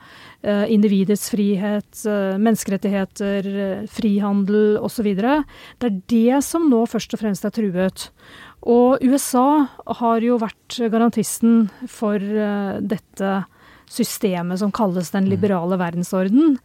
eh, 0.45 0.67
individets 0.69 1.31
frihet, 1.33 2.03
eh, 2.05 2.37
menneskerettigheter, 2.37 3.49
frihandel 3.89 4.77
osv. 4.77 5.09
Det 5.17 5.89
er 5.89 5.97
det 6.13 6.43
som 6.45 6.69
nå 6.69 6.83
først 6.89 7.17
og 7.17 7.23
fremst 7.23 7.47
er 7.49 7.55
truet. 7.55 8.11
Og 8.61 9.01
USA 9.01 9.65
har 10.01 10.21
jo 10.21 10.37
vært 10.37 10.77
garantisten 10.93 11.65
for 11.89 12.21
dette 12.21 13.31
systemet 13.91 14.59
som 14.59 14.71
kalles 14.71 15.11
den 15.11 15.25
mm. 15.27 15.29
liberale 15.33 15.77
verdensorden. 15.79 16.57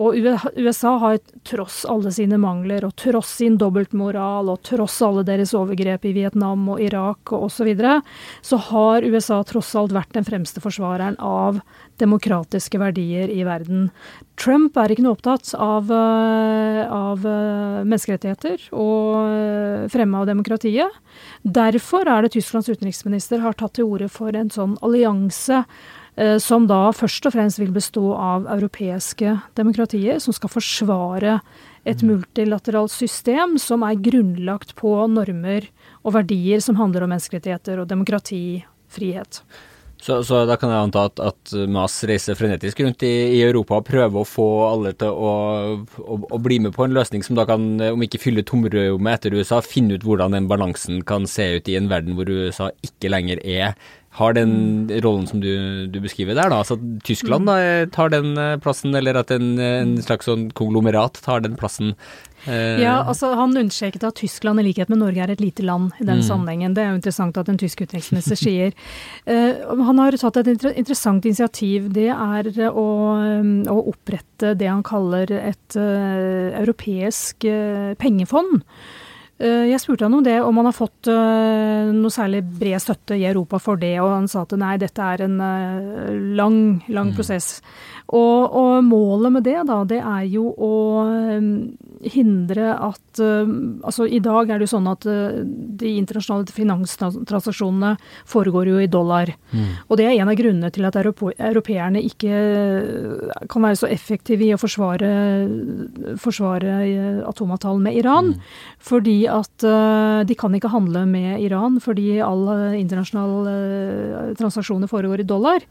Og 0.00 0.16
USA 0.56 0.94
har 1.02 1.18
tross 1.44 1.82
alle 1.84 2.12
sine 2.14 2.38
mangler, 2.40 2.86
og 2.86 2.94
tross 3.00 3.34
sin 3.40 3.58
dobbeltmoral, 3.60 4.48
og 4.48 4.62
tross 4.64 5.00
alle 5.04 5.24
deres 5.26 5.52
overgrep 5.56 6.06
i 6.08 6.14
Vietnam 6.16 6.68
og 6.72 6.80
Irak 6.80 7.34
og 7.34 7.48
osv., 7.48 7.60
så, 7.60 7.66
videre, 7.68 7.98
så 8.40 8.56
har 8.70 9.04
USA 9.04 9.42
tross 9.44 9.74
alt 9.76 9.92
vært 9.92 10.14
den 10.16 10.24
fremste 10.24 10.62
forsvareren 10.64 11.18
av 11.20 11.58
demokratiske 12.00 12.80
verdier 12.80 13.28
i 13.28 13.44
verden. 13.44 13.90
Trump 14.40 14.78
er 14.80 14.94
ikke 14.94 15.04
noe 15.04 15.18
opptatt 15.18 15.52
av, 15.60 15.92
eh, 15.92 16.80
av 16.88 17.26
eh, 17.28 17.84
menneskerettigheter 17.84 18.70
og 18.72 19.90
fremme 19.92 20.22
av 20.22 20.30
demokratiet. 20.32 21.00
Derfor 21.44 22.08
er 22.08 22.24
det 22.24 22.32
Tysklands 22.38 22.72
utenriksminister 22.72 23.44
har 23.44 23.60
tatt 23.60 23.76
til 23.76 23.92
orde 23.92 24.08
for 24.08 24.32
en 24.32 24.48
sånn 24.48 24.78
allianse 24.80 25.60
eh, 25.60 25.99
som 26.42 26.66
da 26.68 26.90
først 26.92 27.24
og 27.28 27.32
fremst 27.32 27.60
vil 27.60 27.70
bestå 27.72 28.10
av 28.12 28.48
europeiske 28.52 29.38
demokratier, 29.56 30.18
som 30.20 30.34
skal 30.36 30.52
forsvare 30.52 31.38
et 31.88 32.02
mm. 32.02 32.10
multilateralt 32.10 32.92
system 32.92 33.56
som 33.60 33.84
er 33.86 34.00
grunnlagt 34.04 34.74
på 34.76 34.92
normer 35.08 35.70
og 36.04 36.14
verdier 36.18 36.60
som 36.64 36.78
handler 36.80 37.06
om 37.06 37.14
menneskerettigheter 37.14 37.80
og 37.80 37.88
demokrati, 37.88 38.62
frihet. 38.90 39.42
Så, 40.00 40.22
så, 40.24 40.46
da 40.48 40.56
kan 40.56 40.70
jeg 40.72 40.80
anta 40.80 41.02
at, 41.10 41.20
at 41.20 41.52
Mas 41.68 41.98
reiser 42.08 42.36
frenetisk 42.38 42.78
rundt 42.80 43.02
i, 43.04 43.12
i, 43.36 43.42
Europa 43.44 43.76
og 43.76 43.84
prøver 43.84 44.22
å 44.22 44.28
få 44.28 44.46
alle 44.64 44.94
til 44.96 45.12
å, 45.12 45.32
å, 46.00 46.16
å, 46.24 46.38
bli 46.40 46.56
med 46.64 46.72
på 46.72 46.86
en 46.86 46.96
løsning 46.96 47.24
som 47.26 47.36
da 47.36 47.44
kan, 47.48 47.66
om 47.84 48.04
ikke 48.06 48.22
fylle 48.22 48.44
tomrommet 48.48 49.18
etter 49.18 49.36
USA, 49.36 49.60
finne 49.60 49.98
ut 49.98 50.06
hvordan 50.08 50.38
den 50.38 50.48
balansen 50.48 51.02
kan 51.04 51.28
se 51.28 51.50
ut 51.58 51.68
i 51.68 51.76
en 51.76 51.90
verden 51.92 52.16
hvor 52.16 52.32
USA 52.32 52.70
ikke 52.86 53.12
lenger 53.12 53.44
er 53.44 53.76
har 54.18 54.34
den 54.34 54.90
rollen 55.04 55.26
som 55.26 55.38
du, 55.40 55.86
du, 55.86 56.00
beskriver 56.02 56.34
der, 56.34 56.50
da. 56.50 56.62
Altså 56.64 56.74
at 56.74 57.04
Tyskland 57.06 57.46
da, 57.46 57.86
tar 57.94 58.10
den 58.10 58.34
eh, 58.34 58.56
plassen, 58.62 58.94
eller 58.98 59.20
at 59.20 59.30
en, 59.30 59.52
en 59.62 59.92
slags 60.02 60.26
sånn 60.26 60.48
konglomerat 60.58 61.20
tar 61.22 61.44
den 61.44 61.54
plassen. 61.58 61.94
Eh. 62.48 62.80
Ja, 62.80 63.02
altså 63.04 63.34
Han 63.36 63.52
understreket 63.54 64.04
at 64.06 64.16
Tyskland 64.16 64.62
i 64.62 64.64
likhet 64.64 64.88
med 64.90 65.02
Norge 65.02 65.22
er 65.22 65.32
et 65.34 65.42
lite 65.42 65.62
land 65.62 65.92
i 66.00 66.06
den 66.06 66.22
mm. 66.22 66.26
sammenhengen. 66.26 66.74
Det 66.74 66.82
er 66.82 66.90
jo 66.90 66.98
interessant 66.98 67.38
at 67.38 67.50
en 67.52 67.60
tysk 67.60 67.84
utenriksminister 67.84 68.40
sier. 68.40 68.74
Eh, 69.30 69.60
han 69.84 69.98
har 70.00 70.16
tatt 70.18 70.38
et 70.40 70.64
interessant 70.72 71.24
initiativ. 71.28 71.90
Det 71.94 72.08
er 72.10 72.48
å, 72.70 72.86
å 73.70 73.76
opprette 73.92 74.54
det 74.58 74.66
han 74.66 74.82
kaller 74.86 75.30
et 75.36 75.76
uh, 75.76 76.50
europeisk 76.58 77.44
uh, 77.46 77.92
pengefond. 78.00 78.64
Eh, 79.40 79.70
jeg 79.70 79.80
spurte 79.80 80.04
han 80.04 80.14
om 80.18 80.24
det, 80.24 80.36
om 80.44 80.58
han 80.60 80.68
har 80.68 80.76
fått 80.76 81.08
eh, 81.08 81.88
noe 81.96 82.12
særlig 82.12 82.42
bred 82.60 82.82
støtte 82.84 83.16
i 83.16 83.24
Europa 83.24 83.56
for 83.62 83.80
det, 83.80 83.94
og 84.02 84.12
han 84.12 84.28
sa 84.28 84.42
at 84.44 84.52
nei, 84.60 84.74
dette 84.80 85.00
er 85.00 85.24
en 85.24 85.38
eh, 85.40 86.10
lang, 86.36 86.58
lang 86.92 87.08
mm. 87.08 87.14
prosess. 87.16 87.48
Og, 88.12 88.52
og, 88.52 88.84
målet 88.84 89.32
med 89.32 89.46
det, 89.48 89.56
da, 89.70 89.78
det 89.88 90.02
er 90.02 90.26
jo 90.28 90.50
å 90.52 90.72
hindre 92.00 92.72
at 92.76 92.96
Altså 93.20 94.06
i 94.06 94.20
dag 94.22 94.48
er 94.48 94.60
det 94.60 94.68
jo 94.68 94.70
sånn 94.76 94.86
at 94.88 95.04
de 95.04 95.90
internasjonale 95.98 96.46
finanstransaksjonene 96.54 97.90
foregår 98.28 98.70
jo 98.70 98.78
i 98.80 98.88
dollar. 98.90 99.32
Mm. 99.50 99.66
Og 99.90 99.98
det 99.98 100.06
er 100.06 100.14
en 100.14 100.30
av 100.30 100.38
grunnene 100.38 100.70
til 100.72 100.86
at 100.86 100.96
europeerne 100.96 102.00
ikke 102.06 102.38
kan 103.50 103.66
være 103.66 103.80
så 103.82 103.90
effektive 103.90 104.46
i 104.46 104.52
å 104.54 104.60
forsvare, 104.60 105.10
forsvare 106.22 106.76
atomavtalen 107.28 107.82
med 107.88 107.98
Iran. 107.98 108.32
Mm. 108.36 108.54
Fordi 108.90 109.18
at 109.32 109.66
de 110.30 110.38
kan 110.38 110.54
ikke 110.56 110.72
handle 110.72 111.04
med 111.10 111.42
Iran 111.42 111.80
fordi 111.82 112.20
alle 112.24 112.78
internasjonale 112.78 114.36
transaksjoner 114.38 114.90
foregår 114.90 115.24
i 115.24 115.28
dollar. 115.28 115.66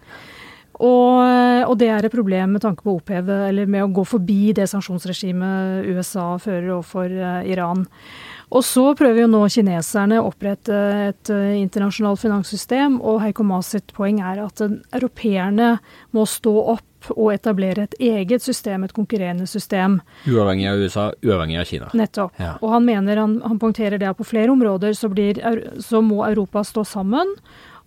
Og, 0.80 1.20
og, 1.68 1.76
det 1.80 1.90
er 1.92 2.06
et 2.08 2.14
problem 2.14 2.56
med 2.56 2.64
tanke 2.64 2.86
på 2.86 2.94
å 2.94 3.00
oppheve, 3.02 3.36
eller 3.50 3.68
med 3.68 3.84
å 3.84 3.92
gå 4.00 4.06
forbi 4.08 4.54
det 4.56 4.70
sanksjonsregimet 4.72 5.90
USA 5.92 6.32
fører 6.40 6.70
overfor 6.78 7.12
uh, 7.12 7.42
Iran. 7.44 7.84
Og 8.50 8.64
så 8.66 8.86
prøver 8.98 9.26
jo 9.26 9.30
nå 9.30 9.44
kineserne 9.52 10.22
å 10.22 10.30
opprette 10.32 10.78
et 11.12 11.30
internasjonalt 11.30 12.22
finanssystem, 12.24 12.96
og 12.98 13.20
Heiko 13.22 13.44
Maas 13.46 13.70
sitt 13.76 13.92
poeng 13.94 14.24
er 14.26 14.40
at 14.42 14.64
europeerne 14.66 15.76
må 16.18 16.24
stå 16.26 16.56
opp 16.74 16.88
og 17.16 17.32
etablere 17.34 17.86
et 17.88 17.96
eget 18.02 18.44
system, 18.44 18.84
et 18.84 18.94
konkurrerende 18.96 19.48
system. 19.48 20.00
Uavhengig 20.28 20.68
av 20.70 20.84
USA, 20.84 21.08
uavhengig 21.24 21.60
av 21.62 21.70
Kina. 21.70 21.90
Nettopp. 21.98 22.38
Ja. 22.42 22.56
Og 22.60 22.74
han 22.76 22.88
mener, 22.88 23.22
han, 23.22 23.40
han 23.46 23.60
poengterer 23.62 24.02
det 24.02 24.10
at 24.10 24.20
på 24.20 24.28
flere 24.28 24.52
områder 24.54 24.96
så, 24.98 25.12
blir, 25.12 25.40
så 25.84 26.04
må 26.06 26.24
Europa 26.28 26.64
stå 26.68 26.86
sammen 26.88 27.38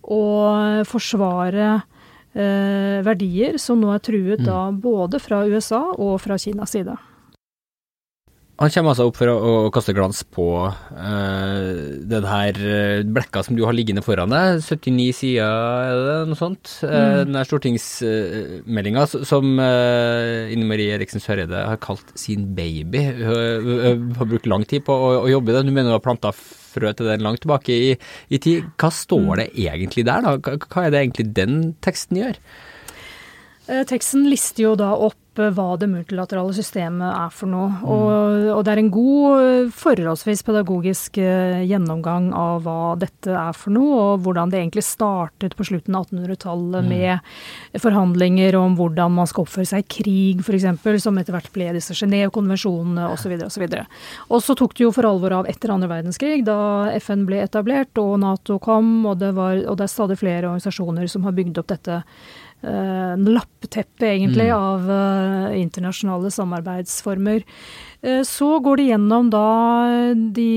og 0.03 0.87
forsvare 0.89 1.67
eh, 1.77 1.89
verdier 2.33 3.59
som 3.61 3.81
nå 3.81 3.91
er 3.93 4.01
truet 4.01 4.41
mm. 4.41 4.47
da 4.47 4.59
både 4.73 5.19
fra 5.21 5.43
USA 5.45 5.83
og 5.93 6.15
fra 6.23 6.39
Kinas 6.41 6.73
side. 6.73 6.97
Han 8.61 8.69
kommer 8.69 8.91
altså 8.91 9.07
opp 9.09 9.15
for 9.17 9.29
å, 9.31 9.35
å 9.65 9.69
kaste 9.73 9.95
glans 9.97 10.19
på 10.29 10.43
uh, 10.69 11.69
den 12.05 12.25
her 12.29 12.57
eh, 12.61 12.99
blekka 13.01 13.41
som 13.47 13.57
du 13.57 13.63
har 13.65 13.73
liggende 13.73 14.03
foran 14.05 14.29
deg. 14.29 14.59
79 14.61 15.07
sider, 15.17 15.55
er 15.89 16.01
det 16.05 16.17
noe 16.29 16.37
sånt? 16.37 16.75
Uh, 16.85 17.23
den 17.23 17.33
Den 17.33 17.47
stortingsmeldinga 17.49 19.07
som 19.09 19.57
uh, 19.57 20.53
Ine 20.53 20.67
Marie 20.69 20.93
Eriksen 20.93 21.23
Søreide 21.23 21.63
har 21.65 21.81
kalt 21.81 22.13
sin 22.19 22.51
baby. 22.53 23.01
Hun 23.23 24.13
har 24.19 24.29
brukt 24.29 24.45
lang 24.45 24.67
tid 24.69 24.85
på 24.85 24.93
å, 24.93 25.09
å 25.23 25.33
jobbe 25.33 25.49
i 25.49 25.57
den. 25.57 25.73
Hun 25.73 25.79
mener 25.79 25.89
hun 25.89 25.97
har 25.97 26.05
planta 26.05 26.29
frø 26.37 26.93
til 26.93 27.09
den 27.09 27.25
langt 27.25 27.41
tilbake 27.47 27.73
i, 27.73 27.89
i 28.29 28.41
tid. 28.43 28.69
Hva 28.77 28.93
står 28.93 29.25
mm. 29.25 29.35
det 29.41 29.49
egentlig 29.65 30.05
der, 30.05 30.29
da? 30.29 30.37
Hva, 30.37 30.61
hva 30.69 30.85
er 30.85 30.93
det 30.93 31.01
egentlig 31.01 31.27
den 31.41 31.59
teksten 31.81 32.21
gjør? 32.21 32.39
Teksten 33.89 34.27
lister 34.27 34.67
jo 34.67 34.77
da 34.77 34.91
opp 34.93 35.17
hva 35.37 35.65
det 35.79 35.89
multilaterale 35.89 36.53
systemet 36.55 37.09
er 37.09 37.31
for 37.33 37.49
noe. 37.49 37.69
Mm. 37.73 37.85
Og, 37.89 38.47
og, 38.53 38.61
det 38.65 38.73
er 38.73 38.81
en 38.81 38.91
god, 38.93 39.71
forholdsvis 39.75 40.43
pedagogisk 40.45 41.17
eh, 41.21 41.63
gjennomgang 41.65 42.29
av 42.37 42.63
hva 42.65 42.93
dette 42.99 43.33
er 43.33 43.57
for 43.57 43.73
noe, 43.73 43.95
og 44.13 44.25
hvordan 44.25 44.53
det 44.53 44.59
egentlig 44.61 44.85
startet 44.85 45.57
på 45.57 45.67
slutten 45.67 45.97
av 45.97 46.05
1800-tallet 46.07 46.85
mm. 46.85 46.91
med 46.93 47.81
forhandlinger 47.81 48.57
om 48.59 48.77
hvordan 48.77 49.15
man 49.17 49.29
skal 49.29 49.47
oppføre 49.47 49.71
seg 49.73 49.85
i 49.85 49.89
krig, 49.97 50.45
f.eks., 50.45 51.01
som 51.03 51.17
etter 51.17 51.35
hvert 51.35 51.51
ble 51.55 51.71
disse 51.75 51.97
Genéve-konvensjonene 51.97 53.09
osv. 53.13 53.35
osv. 53.47 53.65
Og 54.29 54.45
så 54.45 54.57
tok 54.59 54.77
det 54.77 54.85
jo 54.85 54.93
for 54.95 55.09
alvor 55.09 55.39
av 55.41 55.49
etter 55.49 55.73
andre 55.73 55.89
verdenskrig, 55.91 56.43
da 56.47 56.91
FN 57.01 57.25
ble 57.29 57.41
etablert 57.43 57.97
og 58.01 58.15
Nato 58.21 58.59
kom, 58.63 58.95
og 59.09 59.19
det, 59.23 59.33
var, 59.37 59.57
og 59.65 59.79
det 59.79 59.87
er 59.87 59.93
stadig 59.93 60.19
flere 60.21 60.47
organisasjoner 60.47 61.09
som 61.09 61.25
har 61.27 61.35
bygd 61.37 61.61
opp 61.61 61.73
dette 61.73 62.03
uh, 62.63 63.15
lappeteppe, 63.17 64.07
egentlig, 64.07 64.49
mm. 64.49 64.57
av 64.57 64.89
uh, 64.89 65.59
internasjonale 65.59 66.31
samarbeidsformer. 66.31 67.43
Uh, 68.03 68.21
så 68.27 68.49
går 68.63 68.79
det 68.79 68.87
gjennom 68.89 69.29
da 69.33 69.47
de 70.35 70.49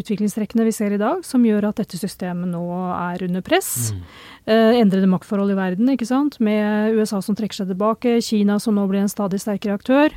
utviklingstrekkene 0.00 0.66
vi 0.68 0.74
ser 0.76 0.96
i 0.96 1.00
dag, 1.00 1.24
som 1.26 1.44
gjør 1.46 1.70
at 1.70 1.82
dette 1.82 2.00
systemet 2.00 2.50
nå 2.52 2.64
er 2.96 3.26
under 3.28 3.44
press. 3.44 3.90
Mm. 3.94 4.04
endrede 4.50 5.08
maktforhold 5.10 5.52
i 5.52 5.58
verden, 5.58 5.90
ikke 5.92 6.08
sant. 6.08 6.38
Med 6.42 6.96
USA 6.96 7.20
som 7.22 7.36
trekker 7.38 7.60
seg 7.60 7.68
tilbake, 7.70 8.16
Kina 8.24 8.58
som 8.58 8.74
nå 8.74 8.86
blir 8.90 9.04
en 9.04 9.12
stadig 9.12 9.40
sterkere 9.42 9.76
aktør. 9.78 10.16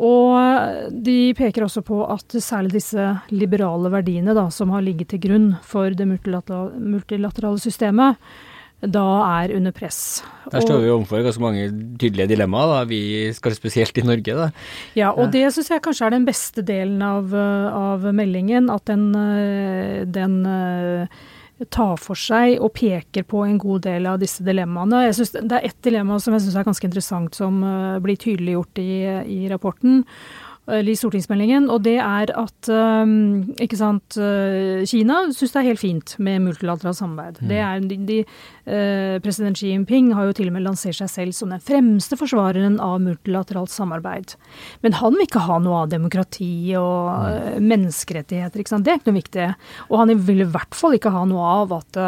Og 0.00 0.92
de 1.04 1.32
peker 1.36 1.66
også 1.66 1.82
på 1.84 1.98
at 2.08 2.34
særlig 2.40 2.78
disse 2.78 3.04
liberale 3.34 3.90
verdiene 3.92 4.34
da, 4.34 4.46
som 4.54 4.72
har 4.74 4.84
ligget 4.86 5.12
til 5.12 5.22
grunn 5.26 5.48
for 5.66 5.92
det 5.92 6.06
multilaterale 6.08 7.60
systemet, 7.60 8.16
da 8.80 9.06
er 9.42 9.52
under 9.56 9.74
press. 9.76 10.22
Der 10.50 10.62
står 10.64 10.80
vi 10.80 10.92
overfor 10.92 11.24
ganske 11.24 11.42
mange 11.42 11.66
tydelige 12.00 12.30
dilemmaer, 12.32 12.70
da. 12.72 12.84
vi 12.88 13.28
skal 13.36 13.56
spesielt 13.56 13.98
i 14.00 14.06
Norge. 14.06 14.36
Da. 14.38 14.48
Ja, 14.96 15.10
og 15.12 15.34
det 15.34 15.44
syns 15.52 15.68
jeg 15.70 15.82
kanskje 15.84 16.08
er 16.08 16.16
den 16.16 16.24
beste 16.28 16.64
delen 16.64 17.02
av, 17.04 17.34
av 17.34 18.08
meldingen. 18.16 18.70
At 18.72 18.88
den, 18.88 19.10
den, 20.08 20.40
tar 21.68 21.98
for 22.00 22.16
seg 22.16 22.54
og 22.64 22.72
peker 22.72 23.26
på 23.28 23.42
en 23.44 23.58
god 23.60 23.82
del 23.84 24.06
av 24.08 24.20
disse 24.22 24.40
dilemmaene. 24.46 25.02
Jeg 25.10 25.18
synes 25.18 25.34
Det 25.36 25.58
er 25.58 25.66
ett 25.68 25.82
dilemma 25.84 26.16
som 26.16 26.32
jeg 26.32 26.46
syns 26.46 26.56
er 26.56 26.68
ganske 26.70 26.88
interessant, 26.88 27.36
som 27.36 27.60
blir 28.00 28.16
tydeliggjort 28.16 28.80
i, 28.80 28.94
i 29.28 29.42
rapporten 29.52 30.06
eller 30.70 30.92
i 30.92 30.98
stortingsmeldingen, 30.98 31.68
og 31.72 31.82
det 31.86 31.96
er 32.00 32.32
at 32.38 32.70
um, 32.70 33.50
ikke 33.60 33.78
sant, 33.78 34.16
uh, 34.20 34.82
Kina 34.88 35.22
syns 35.34 35.54
det 35.54 35.60
er 35.60 35.68
helt 35.70 35.82
fint 35.82 36.14
med 36.22 36.44
multilateralt 36.46 36.98
samarbeid. 36.98 37.40
Mm. 37.42 37.50
Det 37.50 37.60
er 37.66 37.84
de, 37.90 38.00
de, 38.10 38.18
President 39.24 39.58
Xi 39.58 39.72
Jinping 39.72 40.12
har 40.14 40.28
jo 40.28 40.34
til 40.36 40.46
og 40.46 40.54
med 40.54 40.62
lansert 40.62 40.94
seg 41.00 41.08
selv 41.10 41.34
som 41.34 41.50
den 41.50 41.62
fremste 41.64 42.14
forsvareren 42.18 42.76
av 42.82 43.00
multilateralt 43.02 43.72
samarbeid. 43.72 44.36
Men 44.84 44.94
han 45.00 45.16
vil 45.16 45.26
ikke 45.26 45.42
ha 45.48 45.56
noe 45.62 45.80
av 45.84 45.90
demokrati 45.90 46.76
og 46.78 47.08
Nei. 47.10 47.56
menneskerettigheter, 47.72 48.62
ikke 48.62 48.74
sant. 48.74 48.86
Det 48.86 48.92
er 48.92 49.00
ikke 49.00 49.10
noe 49.10 49.18
viktig. 49.18 49.48
Og 49.90 49.96
han 50.02 50.14
vil 50.28 50.44
i 50.44 50.48
hvert 50.54 50.78
fall 50.78 50.94
ikke 50.94 51.12
ha 51.14 51.24
noe 51.26 51.48
av 51.64 51.74
at 51.80 51.98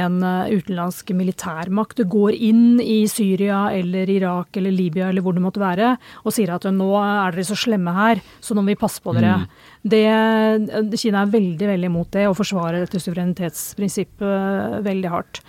en 0.00 0.16
utenlandsk 0.24 1.12
militærmakt 1.16 2.00
går 2.10 2.38
inn 2.38 2.80
i 2.80 3.02
Syria 3.10 3.66
eller 3.74 4.10
Irak 4.10 4.56
eller 4.56 4.74
Libya 4.74 5.10
eller 5.10 5.24
hvor 5.24 5.36
det 5.36 5.44
måtte 5.44 5.62
være, 5.62 5.94
og 6.24 6.34
sier 6.34 6.54
at 6.54 6.66
nå 6.72 6.90
er 7.00 7.34
dere 7.34 7.46
så 7.46 7.58
slemme 7.58 7.89
hjemme 7.90 8.06
her, 8.06 8.22
så 8.40 8.54
nå 8.54 8.64
må 8.64 8.72
vi 8.72 8.80
passe 8.80 9.02
på 9.02 9.14
dere. 9.16 9.42
Mm. 9.42 9.46
Det, 9.92 10.98
Kina 11.00 11.24
er 11.24 11.34
veldig 11.34 11.70
veldig 11.74 11.90
imot 11.90 12.12
det, 12.16 12.26
og 12.30 12.36
forsvarer 12.38 12.84
dette 12.84 13.02
suverenitetsprinsippet 13.02 14.26
eh, 14.26 14.80
veldig 14.86 15.12
hardt. 15.12 15.42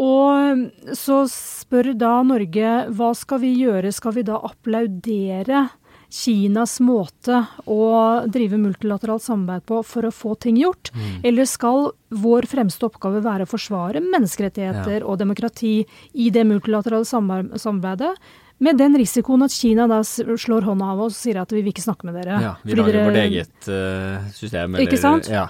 Og 0.00 0.94
så 0.96 1.22
spør 1.28 1.92
da 1.98 2.14
Norge 2.24 2.72
hva 2.96 3.10
skal 3.18 3.42
vi 3.42 3.52
gjøre, 3.60 3.92
skal 3.92 4.16
vi 4.16 4.24
da 4.24 4.38
applaudere 4.48 5.66
Kinas 6.10 6.80
måte 6.82 7.44
å 7.70 7.80
drive 8.26 8.58
multilateralt 8.58 9.22
samarbeid 9.22 9.64
på 9.70 9.80
for 9.86 10.08
å 10.08 10.12
få 10.14 10.34
ting 10.42 10.58
gjort? 10.58 10.90
Mm. 10.94 11.24
Eller 11.30 11.46
skal 11.46 11.92
vår 12.10 12.48
fremste 12.50 12.88
oppgave 12.88 13.22
være 13.22 13.46
å 13.46 13.50
forsvare 13.50 14.02
menneskerettigheter 14.02 14.98
ja. 14.98 15.06
og 15.06 15.20
demokrati 15.22 15.76
i 16.12 16.30
det 16.34 16.42
multilaterale 16.50 17.06
samarbeidet? 17.06 18.14
Med 18.60 18.76
den 18.76 18.98
risikoen 18.98 19.46
at 19.46 19.54
Kina 19.54 19.86
da 19.88 20.02
slår 20.04 20.66
hånda 20.68 20.90
av 20.92 21.06
oss 21.06 21.14
og 21.14 21.22
sier 21.22 21.38
at 21.40 21.52
vi 21.54 21.62
vil 21.62 21.72
ikke 21.72 21.86
snakke 21.86 22.10
med 22.10 22.18
dere. 22.18 22.40
Ja, 22.44 22.50
vi 22.60 22.76
lager 22.76 23.06
vårt 23.06 23.20
eget 23.22 23.70
uh, 23.70 24.26
system. 24.36 24.74
Eller, 24.74 24.84
ikke 24.84 25.00
sant? 25.00 25.30
Ja. 25.32 25.46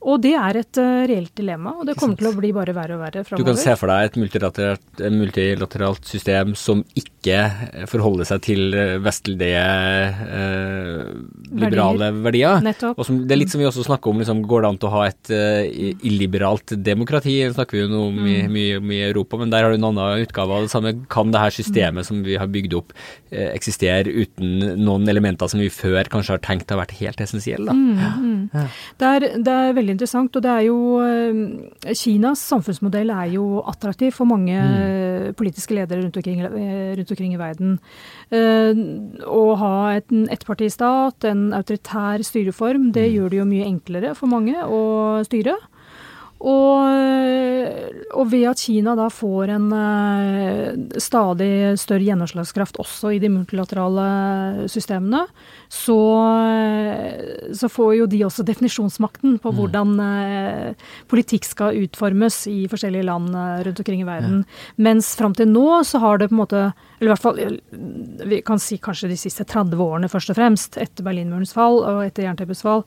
Og 0.00 0.16
det 0.24 0.32
er 0.32 0.56
et 0.62 0.78
uh, 0.80 1.02
reelt 1.10 1.32
dilemma, 1.36 1.74
og 1.76 1.84
det 1.88 1.94
kommer 2.00 2.16
til 2.16 2.30
å 2.30 2.32
bli 2.32 2.50
bare 2.56 2.72
verre 2.72 2.96
og 2.96 3.02
verre 3.02 3.24
framover. 3.26 3.44
Du 3.44 3.50
kan 3.50 3.58
se 3.60 3.74
for 3.76 3.92
deg 3.92 4.06
et 4.08 4.16
multilateralt, 4.16 5.02
multilateralt 5.12 6.06
system 6.08 6.54
som 6.56 6.80
ikke 6.96 7.84
forholder 7.90 8.24
seg 8.30 8.40
til 8.46 8.72
vestlige 9.04 9.60
uh, 9.60 11.10
liberale 11.52 12.08
verdier. 12.24 12.64
Og 12.94 13.02
som, 13.04 13.20
det 13.28 13.36
er 13.36 13.42
litt 13.42 13.52
som 13.52 13.60
vi 13.60 13.68
også 13.68 13.84
snakker 13.90 14.14
om, 14.14 14.22
liksom, 14.22 14.40
går 14.48 14.64
det 14.64 14.70
an 14.70 14.80
til 14.80 14.88
å 14.88 14.94
ha 14.94 15.02
et 15.10 15.32
uh, 15.34 15.92
illiberalt 16.08 16.74
demokrati? 16.80 17.36
Det 17.44 17.58
snakker 17.58 17.76
vi 17.76 17.84
jo 17.84 18.06
om 18.06 18.22
i, 18.24 18.38
Mm. 18.40 18.52
mye 18.54 18.76
om 18.80 18.90
i 18.94 19.02
Europa, 19.04 19.36
men 19.36 19.50
der 19.52 19.64
har 19.66 19.72
du 19.72 19.76
en 19.76 19.84
annen 19.90 20.22
utgave 20.24 20.54
av 20.56 20.64
det 20.64 20.72
samme. 20.72 20.94
Kan 21.12 21.32
det 21.34 21.42
her 21.42 21.52
systemet 21.52 22.06
som 22.08 22.22
vi 22.24 22.38
har 22.40 22.48
bygd 22.48 22.72
opp, 22.78 22.94
eksistere 23.30 24.10
uten 24.10 24.78
noen 24.80 25.04
elementer 25.10 25.50
som 25.50 25.60
vi 25.60 25.68
før 25.70 26.08
kanskje 26.10 26.34
har 26.34 26.42
tenkt 26.44 26.72
har 26.72 26.80
vært 26.80 26.96
helt 26.98 27.20
essensielle? 27.20 27.74
Mm, 27.74 28.00
mm. 28.00 28.40
Ja. 28.54 28.64
Det, 29.02 29.30
det 29.44 29.54
er 29.54 29.76
veldig 29.76 29.89
interessant. 29.94 30.36
Og 30.36 30.44
det 30.44 30.50
er 30.50 30.64
jo 30.66 30.78
eh, 31.04 31.94
Kinas 31.96 32.42
samfunnsmodell 32.50 33.12
er 33.14 33.32
jo 33.34 33.62
attraktiv 33.70 34.14
for 34.16 34.28
mange 34.30 34.56
mm. 34.56 35.34
politiske 35.38 35.76
ledere 35.76 36.04
rundt 36.04 36.16
omkring, 36.20 36.42
rundt 36.44 37.12
omkring, 37.14 37.34
i 37.34 37.40
verden. 37.40 37.76
Å 38.30 39.42
ha 39.60 39.74
et, 39.96 40.08
en 40.14 40.28
ettpartistat, 40.32 41.26
en 41.30 41.50
autoritær 41.56 42.24
styreform, 42.26 42.90
det 42.94 43.08
mm. 43.08 43.12
gjør 43.16 43.32
det 43.32 43.40
jo 43.40 43.50
mye 43.50 43.68
enklere 43.68 44.14
for 44.18 44.32
mange 44.32 44.56
å 44.64 44.80
styre. 45.26 45.56
Og, 46.40 47.74
og, 48.16 48.22
ved 48.32 48.46
at 48.48 48.62
Kina 48.64 48.94
da 48.96 49.10
får 49.12 49.50
en 49.52 49.66
uh, 49.76 50.96
stadig 50.96 51.76
større 51.80 52.06
gjennomslagskraft 52.06 52.78
også 52.80 53.12
i 53.12 53.18
de 53.20 53.28
multilaterale 53.28 54.68
systemene, 54.72 55.26
så, 55.68 55.98
så, 57.52 57.68
får 57.68 57.92
jo 57.98 58.08
de 58.08 58.22
også 58.24 58.46
definisjonsmakten 58.48 59.36
på 59.44 59.52
hvordan 59.52 59.92
uh, 60.00 60.88
politikk 61.12 61.50
skal 61.50 61.82
utformes 61.84 62.46
i 62.48 62.64
forskjellige 62.72 63.08
land 63.10 63.36
rundt 63.36 63.84
omkring 63.84 64.00
i 64.00 64.08
verden. 64.08 64.40
Ja. 64.40 64.72
Mens 64.88 65.12
fram 65.20 65.36
til 65.36 65.52
nå 65.52 65.82
så 65.84 66.00
har 66.00 66.22
det 66.22 66.30
på 66.30 66.38
en 66.38 66.44
måte 66.44 66.64
eller 67.00 67.08
i 67.08 67.14
hvert 67.14 67.22
fall, 67.22 67.38
vi 68.28 68.38
kan 68.44 68.60
si 68.60 68.76
kanskje 68.76 69.08
de 69.08 69.16
siste 69.16 69.46
30 69.48 69.80
årene 69.80 70.08
først 70.12 70.34
og 70.34 70.36
fremst, 70.36 70.76
etter 70.76 71.06
Berlinmurens 71.06 71.54
fall 71.56 71.78
og 71.80 72.02
etter 72.04 72.26
jernteppets 72.26 72.60
fall, 72.60 72.82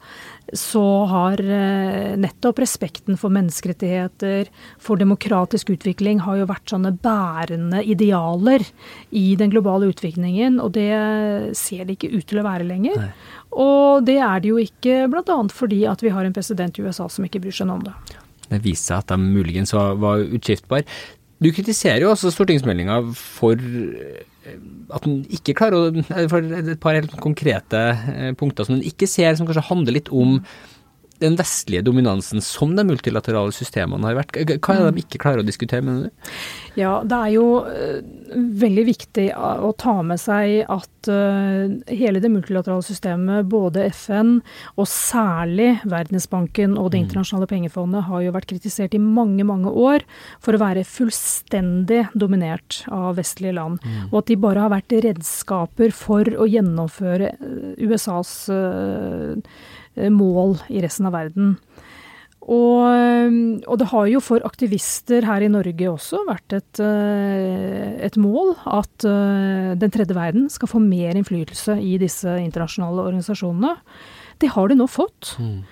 så 0.54 0.84
har 1.10 1.42
nettopp 2.22 2.62
respekten 2.62 3.18
for 3.18 3.34
menneskerettigheter, 3.34 4.52
for 4.78 5.02
demokratisk 5.02 5.74
utvikling, 5.74 6.22
har 6.28 6.38
jo 6.44 6.50
vært 6.52 6.76
sånne 6.76 6.94
bærende 7.02 7.82
idealer 7.90 8.62
i 9.10 9.32
den 9.40 9.50
globale 9.50 9.90
utviklingen. 9.90 10.62
Og 10.62 10.76
det 10.78 10.94
ser 11.58 11.88
det 11.90 11.98
ikke 11.98 12.14
ut 12.14 12.30
til 12.30 12.44
å 12.44 12.46
være 12.46 12.70
lenger. 12.70 13.00
Nei. 13.02 13.10
Og 13.66 14.06
det 14.06 14.20
er 14.22 14.46
det 14.46 14.54
jo 14.54 14.62
ikke 14.62 15.08
bl.a. 15.10 15.40
fordi 15.50 15.84
at 15.90 16.06
vi 16.06 16.14
har 16.14 16.30
en 16.30 16.38
president 16.38 16.78
i 16.78 16.86
USA 16.86 17.10
som 17.10 17.26
ikke 17.26 17.42
bryr 17.42 17.58
seg 17.58 17.72
noe 17.72 17.82
om 17.82 17.90
det. 17.90 17.98
Det 18.54 18.62
viste 18.62 18.92
seg 18.92 19.02
at 19.02 19.10
de 19.10 19.18
muligens 19.18 19.74
var, 19.74 19.98
var 19.98 20.22
utskiftbar. 20.22 20.86
Du 21.44 21.50
kritiserer 21.52 22.06
jo 22.06 22.12
også 22.14 22.32
stortingsmeldinga 22.34 23.02
for 23.18 23.60
at 24.94 25.06
den 25.06 25.22
ikke 25.32 25.56
klarer 25.56 25.90
å 25.90 26.04
For 26.32 26.56
et 26.60 26.80
par 26.84 26.98
helt 26.98 27.16
konkrete 27.24 27.82
punkter 28.40 28.68
som 28.68 28.78
den 28.78 28.88
ikke 28.88 29.08
ser, 29.10 29.36
som 29.36 29.48
kanskje 29.48 29.68
handler 29.70 30.00
litt 30.00 30.12
om 30.14 30.40
den 31.22 31.36
vestlige 31.40 31.84
dominansen 31.86 32.42
som 32.42 32.74
de 32.76 32.86
multilaterale 32.88 33.54
systemene 33.56 34.10
har 34.10 34.18
vært. 34.18 34.38
Hva 34.58 34.76
er 34.76 34.88
det 34.88 34.94
de 34.98 35.04
ikke 35.06 35.22
klarer 35.22 35.44
å 35.44 35.48
diskutere, 35.48 35.86
mener 35.86 36.10
du? 36.10 36.32
Ja, 36.80 36.98
det 37.06 37.18
er 37.18 37.32
jo 37.36 37.46
uh, 37.68 38.00
veldig 38.34 38.86
viktig 38.88 39.28
å 39.38 39.70
ta 39.78 40.00
med 40.06 40.22
seg 40.22 40.64
at 40.74 41.10
uh, 41.12 41.70
hele 41.92 42.22
det 42.24 42.32
multilaterale 42.34 42.86
systemet, 42.86 43.46
både 43.52 43.86
FN 43.94 44.40
og 44.74 44.90
særlig 44.90 45.76
Verdensbanken 45.90 46.76
og 46.82 46.92
Det 46.94 47.04
internasjonale 47.04 47.50
pengefondet, 47.52 48.08
har 48.10 48.26
jo 48.26 48.34
vært 48.34 48.50
kritisert 48.50 48.98
i 48.98 49.04
mange, 49.04 49.46
mange 49.48 49.70
år 49.70 50.08
for 50.44 50.56
å 50.58 50.64
være 50.64 50.88
fullstendig 50.88 52.08
dominert 52.18 52.82
av 52.92 53.20
vestlige 53.22 53.56
land. 53.60 53.80
Mm. 53.86 54.10
Og 54.10 54.20
at 54.24 54.34
de 54.34 54.42
bare 54.42 54.66
har 54.66 54.74
vært 54.74 54.98
redskaper 55.06 55.94
for 55.96 56.26
å 56.26 56.50
gjennomføre 56.50 57.36
USAs 57.86 58.36
uh, 58.50 59.38
mål 59.96 60.58
i 60.74 60.82
resten 60.84 61.10
av 61.10 61.16
verden. 61.16 61.58
Og, 62.44 62.84
og, 63.64 63.76
det 63.80 63.86
har 63.88 64.08
jo 64.12 64.20
for 64.20 64.44
aktivister 64.44 65.24
her 65.24 65.46
i 65.46 65.52
Norge 65.52 65.88
også 65.88 66.26
vært 66.28 66.58
et, 66.58 66.82
et 66.84 68.18
mål 68.20 68.52
at 68.68 69.06
den 69.80 69.94
tredje 69.96 70.18
verden 70.18 70.50
skal 70.52 70.68
få 70.74 70.82
mer 70.84 71.16
innflytelse 71.16 71.78
i 71.80 71.94
disse 72.02 72.34
internasjonale 72.42 73.06
organisasjonene. 73.08 73.78
Det 74.44 74.52
har 74.58 74.68
de 74.68 74.76
nå 74.76 74.90
fått. 74.92 75.38
Mm. 75.40 75.64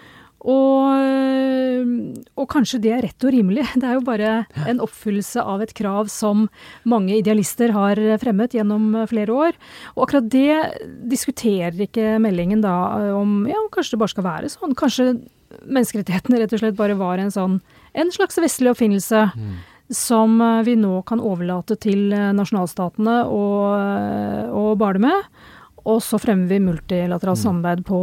Og, 0.42 1.86
og, 2.34 2.46
kanskje 2.50 2.80
det 2.82 2.94
er 2.96 3.04
rett 3.06 3.26
og 3.28 3.34
rimelig. 3.36 3.66
Det 3.82 3.86
er 3.86 3.98
jo 3.98 4.06
bare 4.06 4.32
en 4.70 4.82
oppfyllelse 4.82 5.44
av 5.44 5.62
et 5.62 5.74
krav 5.78 6.10
som 6.10 6.48
mange 6.90 7.14
idealister 7.20 7.74
har 7.76 8.00
fremmet 8.22 8.56
gjennom 8.58 8.96
flere 9.12 9.36
år. 9.36 9.60
Og 9.96 10.08
akkurat 10.08 10.32
det 10.34 10.56
diskuterer 11.12 11.86
ikke 11.86 12.18
meldingen 12.24 12.64
da 12.66 12.74
om 13.18 13.46
ja, 13.50 13.60
kanskje 13.74 13.96
det 13.96 14.02
bare 14.02 14.16
skal 14.16 14.28
være 14.28 14.52
sånn. 14.54 14.78
Kanskje 14.78 15.12
menneskerettighetene 15.62 16.42
rett 16.42 16.56
og 16.56 16.64
slett 16.64 16.80
bare 16.80 16.98
var 16.98 17.22
en 17.22 17.34
sånn 17.34 17.60
en 17.92 18.12
slags 18.14 18.40
vestlig 18.40 18.72
oppfinnelse. 18.74 19.28
Mm. 19.36 19.60
Som 19.92 20.38
vi 20.64 20.78
nå 20.80 21.02
kan 21.04 21.20
overlate 21.20 21.76
til 21.84 22.14
nasjonalstatene 22.16 23.26
og, 23.28 24.54
og 24.56 24.78
bale 24.80 25.02
med. 25.04 25.26
Og 25.90 25.98
så 26.06 26.20
fremmer 26.22 26.46
vi 26.52 26.60
multilateralt 26.62 27.42
samarbeid 27.42 27.82
på 27.88 28.00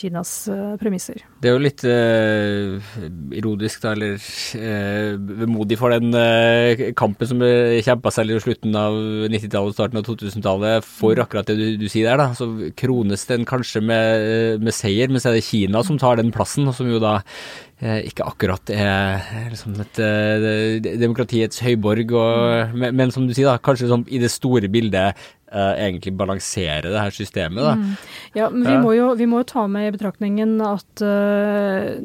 Kinas 0.00 0.32
uh, 0.50 0.74
premisser. 0.80 1.22
Det 1.38 1.50
er 1.50 1.54
jo 1.54 1.62
litt 1.62 1.84
uh, 1.86 2.90
ironisk, 3.38 3.84
da, 3.84 3.92
eller 3.94 4.16
uh, 4.18 5.14
vemodig 5.44 5.78
for 5.78 5.94
den 5.94 6.10
kampen 6.98 7.30
som 7.30 7.40
kjempa 7.40 8.10
særlig 8.14 8.40
i 8.40 8.44
slutten 8.48 8.74
av 8.78 8.98
90-tallet 9.30 9.70
og 9.70 9.76
starten 9.76 10.00
av 10.00 10.06
2000-tallet 10.08 10.86
for 10.86 11.22
akkurat 11.22 11.46
det 11.50 11.58
du, 11.60 11.66
du, 11.84 11.88
sier 11.92 12.10
der. 12.10 12.18
da, 12.18 12.28
Så 12.34 12.72
krones 12.78 13.26
den 13.30 13.46
kanskje 13.48 13.84
med, 13.84 14.60
med 14.64 14.74
seier, 14.74 15.10
men 15.10 15.22
så 15.22 15.30
er 15.30 15.38
det 15.38 15.46
Kina 15.46 15.84
som 15.86 16.00
tar 16.02 16.18
den 16.18 16.34
plassen, 16.34 16.66
og 16.66 16.76
som 16.76 16.90
jo 16.90 17.02
da 17.02 17.20
ikke 17.80 18.26
akkurat 18.28 18.68
er 18.74 19.22
liksom 19.48 19.78
et 19.80 20.00
demokratiets 21.00 21.62
høyborg, 21.64 22.12
og, 22.12 22.74
men, 22.74 22.92
men, 22.98 23.14
som 23.14 23.24
du 23.24 23.32
sier, 23.32 23.48
da, 23.48 23.56
kanskje 23.56 24.02
i 24.12 24.20
det 24.20 24.28
store 24.34 24.68
bildet 24.68 25.16
uh, 25.50 25.74
egentlig 25.74 26.14
balansere 26.18 26.88
det 26.88 26.96
her 26.98 27.14
systemet. 27.14 27.62
Da. 27.64 27.74
Mm. 27.76 27.92
Ja, 28.38 28.48
men 28.50 28.66
vi 28.66 28.78
må, 28.82 28.94
jo, 28.96 29.12
vi 29.18 29.28
må, 29.30 29.42
jo, 29.42 29.50
ta 29.50 29.66
med 29.70 29.88
i 29.88 29.94
betraktningen 29.94 30.56
at 30.64 31.04
uh, 31.04 32.00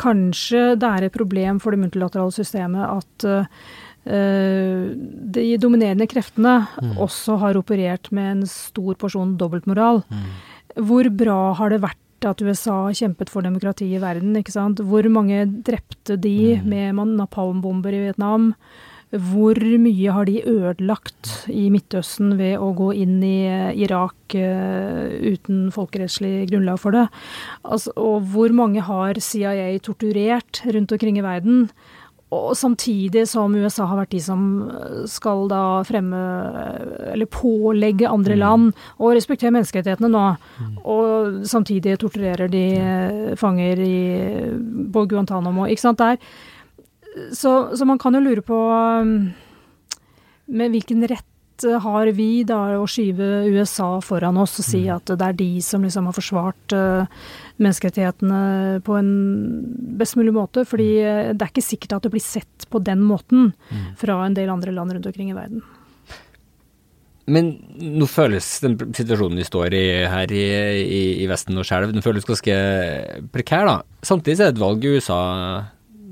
kanskje 0.00 0.72
det 0.80 0.88
er 0.94 1.08
et 1.08 1.16
problem 1.16 1.60
for 1.62 1.74
det 1.74 1.82
multilaterale 1.82 2.34
systemet 2.34 2.84
at 2.88 3.28
uh, 3.28 3.68
de 4.08 5.46
dominerende 5.60 6.06
kreftene 6.08 6.62
mm. 6.80 6.94
også 7.02 7.36
har 7.42 7.58
operert 7.60 8.08
med 8.14 8.30
en 8.36 8.44
stor 8.48 8.96
porsjon 9.00 9.36
dobbeltmoral. 9.40 10.04
Mm. 10.08 10.28
Hvor 10.88 11.10
bra 11.12 11.40
har 11.58 11.74
det 11.74 11.82
vært 11.82 12.04
at 12.26 12.40
USA 12.42 12.88
kjempet 12.96 13.30
for 13.30 13.46
demokrati 13.46 13.86
i 13.94 14.00
verden. 14.02 14.34
ikke 14.38 14.54
sant? 14.54 14.80
Hvor 14.80 15.06
mange 15.12 15.44
drepte 15.66 16.16
de 16.18 16.56
mm. 16.58 16.66
med 16.68 17.18
napalmbomber 17.18 17.94
i 17.94 18.06
Vietnam? 18.08 18.54
Hvor 19.08 19.56
mye 19.80 20.12
har 20.12 20.26
de 20.28 20.42
ødelagt 20.44 21.30
i 21.48 21.68
Midtøsten 21.72 22.34
ved 22.36 22.60
å 22.60 22.74
gå 22.76 22.90
inn 23.00 23.22
i 23.24 23.48
Irak 23.80 24.36
uh, 24.36 25.08
uten 25.24 25.70
folkerettslig 25.72 26.50
grunnlag 26.50 26.80
for 26.82 26.92
det? 26.92 27.06
Altså, 27.64 27.94
og 27.96 28.28
hvor 28.34 28.52
mange 28.52 28.84
har 28.84 29.16
CIA 29.16 29.70
torturert 29.80 30.60
rundt 30.68 30.92
omkring 30.92 31.16
i 31.16 31.24
verden? 31.24 31.70
Og 32.28 32.52
samtidig 32.60 33.22
som 33.30 33.54
USA 33.56 33.86
har 33.88 34.02
vært 34.02 34.12
de 34.12 34.20
som 34.20 34.42
skal 35.08 35.46
da 35.48 35.80
fremme 35.88 36.18
Eller 37.14 37.24
pålegge 37.32 38.04
andre 38.04 38.36
mm. 38.36 38.42
land 38.42 38.82
å 39.00 39.14
respektere 39.16 39.54
menneskerettighetene 39.56 40.10
nå. 40.12 40.26
Mm. 40.60 40.76
Og 40.84 41.40
samtidig 41.48 41.96
torturerer 42.02 42.52
de 42.52 42.66
fanger 43.40 43.80
i, 43.80 43.96
på 44.92 45.06
Guantánamo. 45.08 45.64
Ikke 45.72 45.86
sant? 45.86 46.04
Der 46.04 46.20
så, 47.32 47.54
så, 47.76 47.88
man 47.88 47.98
kan 48.00 48.16
jo 48.16 48.24
lure 48.24 48.44
på 48.44 48.58
med 50.48 50.72
hvilken 50.74 51.04
rett 51.08 51.24
har 51.82 52.06
vi 52.14 52.44
da 52.46 52.78
å 52.78 52.84
skyve 52.86 53.48
USA 53.50 53.96
foran 54.04 54.36
oss 54.38 54.60
og 54.62 54.66
si 54.68 54.84
at 54.92 55.10
det 55.10 55.24
er 55.26 55.38
de 55.40 55.48
som 55.64 55.82
liksom 55.82 56.06
har 56.06 56.14
forsvart 56.14 56.74
menneskerettighetene 57.58 58.78
på 58.86 58.94
en 58.94 59.10
best 59.98 60.14
mulig 60.20 60.36
måte. 60.36 60.62
Fordi 60.62 60.86
det 61.34 61.42
er 61.42 61.50
ikke 61.50 61.66
sikkert 61.66 61.96
at 61.96 62.06
det 62.06 62.12
blir 62.14 62.22
sett 62.22 62.68
på 62.70 62.78
den 62.78 63.02
måten 63.02 63.50
fra 63.98 64.20
en 64.22 64.38
del 64.38 64.54
andre 64.54 64.76
land 64.76 64.94
rundt 64.94 65.10
omkring 65.10 65.32
i 65.32 65.36
verden. 65.36 65.66
Men 67.28 67.50
nå 67.76 68.08
føles 68.08 68.46
den 68.64 68.78
situasjonen 68.96 69.36
vi 69.38 69.46
står 69.46 69.74
i 69.76 69.84
her 70.08 70.32
i, 70.32 70.44
i, 70.80 71.02
i 71.24 71.28
Vesten 71.28 71.60
og 71.60 71.66
skjelv, 71.68 71.92
den 71.92 72.04
føles 72.04 72.26
ganske 72.28 72.54
prekær, 73.34 73.68
da. 73.68 73.76
Samtidig 74.06 74.40
er 74.40 74.48
det 74.48 74.56
et 74.56 74.62
valg 74.62 74.86
i 74.86 74.94
USA 74.96 75.18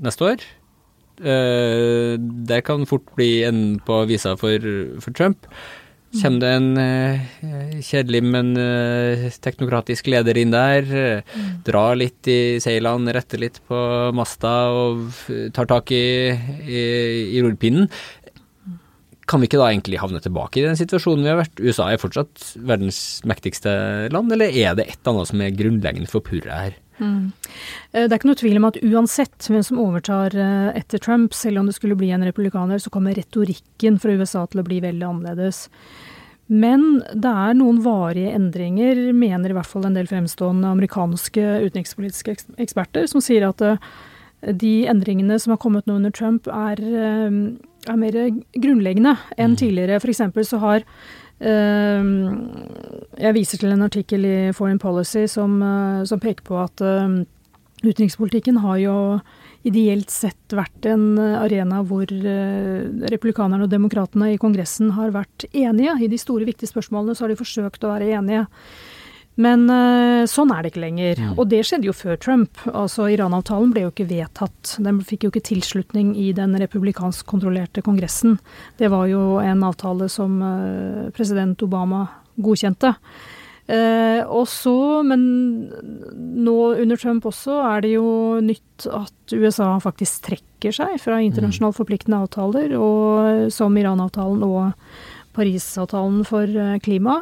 neste 0.05 0.27
år. 0.27 0.45
Uh, 1.17 2.15
det 2.47 2.61
kan 2.67 2.85
fort 2.89 3.07
bli 3.17 3.41
enden 3.47 3.81
på 3.85 4.03
visa 4.09 4.35
for, 4.39 4.63
for, 5.01 5.17
Trump. 5.17 5.49
Kommer 6.15 6.39
det 6.39 6.51
en 6.55 6.67
eh, 6.79 7.81
kjedelig, 7.83 8.21
men 8.23 8.53
eh, 8.57 9.25
teknokratisk 9.43 10.07
leder 10.07 10.39
inn 10.39 10.53
der, 10.53 10.87
eh, 10.87 11.41
drar 11.67 11.97
litt 11.99 12.29
i 12.31 12.57
seilene, 12.63 13.11
retter 13.13 13.41
litt 13.43 13.59
på 13.67 13.79
masta 14.15 14.53
og 14.71 15.11
tar 15.53 15.67
tak 15.67 15.91
i, 15.91 16.31
i, 16.63 16.85
i 17.35 17.43
rullepinnen, 17.43 17.91
kan 19.27 19.43
vi 19.43 19.49
ikke 19.49 19.59
da 19.59 19.67
egentlig 19.67 19.99
havne 19.99 20.21
tilbake 20.23 20.61
i 20.61 20.63
den 20.63 20.77
situasjonen 20.79 21.25
vi 21.25 21.31
har 21.33 21.41
vært? 21.41 21.59
USA 21.59 21.89
er 21.91 21.99
fortsatt 21.99 22.53
verdens 22.55 23.19
mektigste 23.27 23.71
land, 24.13 24.31
eller 24.31 24.47
er 24.47 24.77
det 24.79 24.87
et 24.87 25.01
eller 25.01 25.17
annet 25.17 25.31
som 25.33 25.43
er 25.43 25.57
grunnleggende 25.59 26.11
forpurra 26.11 26.61
her? 26.63 26.77
Mm. 26.97 27.31
Eh, 27.91 28.07
Det 28.07 28.11
er 28.11 28.17
ikke 28.17 28.31
noe 28.31 28.41
tvil 28.41 28.59
om 28.59 28.67
at 28.69 28.79
uansett 28.81 29.49
hvem 29.51 29.63
som 29.65 29.81
overtar 29.81 30.35
eh, 30.35 30.69
etter 30.79 31.01
Trump, 31.03 31.33
selv 31.33 31.61
om 31.61 31.69
det 31.69 31.77
skulle 31.77 31.97
bli 31.97 32.11
en 32.11 32.25
republikaner, 32.25 32.81
så 32.81 32.91
kommer 32.93 33.17
retorikken 33.17 33.99
fra 34.01 34.15
USA 34.17 34.45
til 34.47 34.61
å 34.61 34.67
bli 34.67 34.81
veldig 34.83 35.07
annerledes. 35.07 35.67
Men 36.47 37.01
det 37.11 37.29
er 37.29 37.57
noen 37.59 37.81
varige 37.83 38.31
endringer, 38.33 39.09
mener 39.13 39.51
i 39.51 39.57
hvert 39.57 39.67
fall 39.67 39.85
en 39.85 39.97
del 39.97 40.07
fremstående 40.07 40.69
amerikanske 40.71 41.43
utenrikspolitiske 41.67 42.37
eksperter, 42.57 43.07
som 43.11 43.23
sier 43.23 43.49
at 43.49 43.63
eh, 43.65 43.81
de 44.53 44.75
endringene 44.87 45.39
som 45.41 45.55
har 45.55 45.61
kommet 45.61 45.87
nå 45.89 45.97
under 45.99 46.13
Trump, 46.13 46.47
er, 46.47 46.77
er 47.91 47.99
mer 47.99 48.17
grunnleggende 48.57 49.15
enn 49.39 49.55
tidligere. 49.59 50.01
For 50.03 50.11
eksempel 50.13 50.45
så 50.47 50.59
har 50.63 50.83
eh, 51.39 52.11
Jeg 53.23 53.37
viser 53.37 53.61
til 53.61 53.73
en 53.73 53.85
artikkel 53.87 54.25
i 54.27 54.37
Foreign 54.57 54.81
Policy 54.81 55.25
som, 55.31 55.59
eh, 55.61 56.05
som 56.09 56.21
peker 56.21 56.45
på 56.47 56.59
at 56.61 56.83
eh, 56.85 57.19
utenrikspolitikken 57.83 58.61
har 58.63 58.79
jo 58.81 58.97
ideelt 59.67 60.11
sett 60.13 60.53
vært 60.55 60.85
en 60.87 61.17
arena 61.19 61.81
hvor 61.85 62.07
eh, 62.07 62.85
republikanerne 63.11 63.65
og 63.65 63.73
demokratene 63.73 64.33
i 64.33 64.39
Kongressen 64.41 64.93
har 64.97 65.11
vært 65.15 65.47
enige. 65.51 65.97
I 66.03 66.11
de 66.11 66.19
store, 66.21 66.47
viktige 66.47 66.71
spørsmålene 66.71 67.17
så 67.17 67.25
har 67.25 67.33
de 67.33 67.39
forsøkt 67.39 67.83
å 67.83 67.91
være 67.95 68.13
enige. 68.19 68.45
Men 69.37 69.67
eh, 69.69 70.25
sånn 70.29 70.51
er 70.53 70.63
det 70.63 70.71
ikke 70.73 70.83
lenger. 70.83 71.21
Og 71.35 71.45
det 71.51 71.61
skjedde 71.67 71.89
jo 71.89 71.95
før 71.95 72.17
Trump. 72.21 72.61
Altså 72.71 73.05
Iran-avtalen 73.13 73.73
ble 73.73 73.85
jo 73.85 73.93
ikke 73.93 74.09
vedtatt. 74.09 74.75
Den 74.83 75.03
fikk 75.05 75.27
jo 75.27 75.33
ikke 75.33 75.45
tilslutning 75.51 76.15
i 76.17 76.31
den 76.37 76.57
republikansk 76.57 77.27
kontrollerte 77.29 77.83
kongressen. 77.85 78.39
Det 78.81 78.89
var 78.93 79.05
jo 79.11 79.37
en 79.43 79.65
avtale 79.67 80.09
som 80.09 80.39
eh, 80.41 81.09
president 81.17 81.61
Obama 81.65 82.07
godkjente. 82.41 82.95
Eh, 83.67 84.21
og 84.23 84.45
så, 84.47 85.03
men 85.03 85.21
nå 86.39 86.55
under 86.79 86.99
Trump 86.99 87.25
også, 87.27 87.59
er 87.67 87.83
det 87.83 87.93
jo 87.97 88.09
nytt 88.39 88.87
at 88.87 89.35
USA 89.35 89.73
faktisk 89.83 90.29
trekker 90.29 90.73
seg 90.73 90.95
fra 91.03 91.19
internasjonalt 91.21 91.75
forpliktende 91.75 92.21
avtaler, 92.23 92.77
og 92.79 93.51
som 93.53 93.75
Iran-avtalen 93.77 94.45
og 94.47 94.71
Paris-avtalen 95.37 96.23
for 96.27 96.47
eh, 96.47 96.77
klima. 96.81 97.19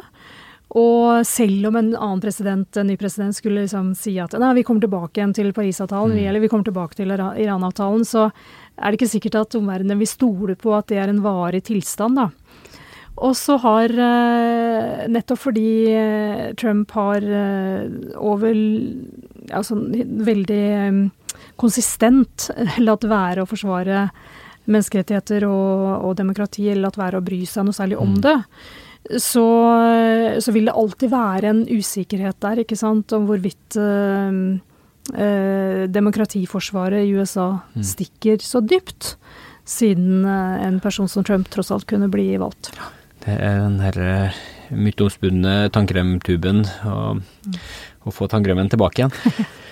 Og 0.74 1.22
selv 1.26 1.68
om 1.68 1.76
en 1.78 1.92
annen 1.94 2.20
president, 2.20 2.76
en 2.76 2.88
ny 2.90 2.96
president 2.98 3.36
skulle 3.36 3.62
liksom 3.62 3.92
si 3.94 4.16
at 4.18 4.34
nei, 4.40 4.50
vi 4.58 4.64
kommer 4.66 4.82
tilbake 4.82 5.20
igjen 5.20 5.34
til 5.36 5.52
Parisavtalen, 5.54 6.16
mm. 6.16 6.24
eller 6.26 6.42
vi 6.42 6.50
kommer 6.50 6.66
tilbake 6.66 6.98
til 6.98 7.12
Ira- 7.14 7.36
Iran-avtalen, 7.38 8.02
så 8.04 8.26
er 8.26 8.90
det 8.90 8.98
ikke 8.98 9.12
sikkert 9.14 9.38
at 9.44 9.56
omverdenen 9.60 10.00
vil 10.02 10.10
stole 10.10 10.56
på 10.58 10.74
at 10.74 10.88
det 10.90 10.98
er 11.00 11.12
en 11.12 11.22
varig 11.24 11.62
tilstand, 11.70 12.18
da. 12.18 12.30
Og 13.16 13.32
så 13.38 13.56
har, 13.62 13.88
eh, 13.88 15.06
nettopp 15.08 15.40
fordi 15.46 15.70
eh, 15.88 16.50
Trump 16.60 16.90
har 16.98 17.22
eh, 17.24 17.86
over 18.20 18.52
altså, 19.56 19.78
veldig 20.28 20.66
konsistent 21.56 22.50
latt 22.88 23.06
være 23.08 23.46
å 23.46 23.48
forsvare 23.48 24.08
menneskerettigheter 24.66 25.46
og, 25.48 26.04
og 26.10 26.18
demokrati, 26.18 26.66
eller 26.68 26.90
latt 26.90 27.00
være 27.00 27.22
å 27.22 27.24
bry 27.24 27.40
seg 27.48 27.64
noe 27.64 27.76
særlig 27.76 28.02
om 28.02 28.18
det, 28.20 28.36
så, 29.20 29.46
så 30.42 30.54
vil 30.54 30.68
det 30.68 30.76
alltid 30.76 31.12
være 31.12 31.50
en 31.52 31.62
usikkerhet 31.70 32.38
der, 32.42 32.62
ikke 32.62 32.78
sant, 32.78 33.12
om 33.16 33.28
hvorvidt 33.28 33.78
eh, 33.80 34.40
eh, 35.14 35.82
demokratiforsvaret 35.92 37.06
i 37.06 37.14
USA 37.16 37.48
stikker 37.76 38.42
så 38.44 38.62
dypt, 38.64 39.14
siden 39.66 40.24
eh, 40.24 40.66
en 40.66 40.80
person 40.82 41.10
som 41.10 41.26
Trump 41.26 41.50
tross 41.52 41.72
alt 41.74 41.88
kunne 41.90 42.10
bli 42.12 42.32
valgt. 42.40 42.72
Det 43.26 43.34
er 43.34 43.60
den 43.64 43.78
her 43.82 44.00
eh, 44.02 44.40
myteomspunne 44.70 45.58
tannkremtuben, 45.74 46.64
og, 46.86 47.22
og 48.06 48.14
få 48.14 48.30
tannkremen 48.30 48.70
tilbake 48.72 49.04
igjen. 49.04 49.46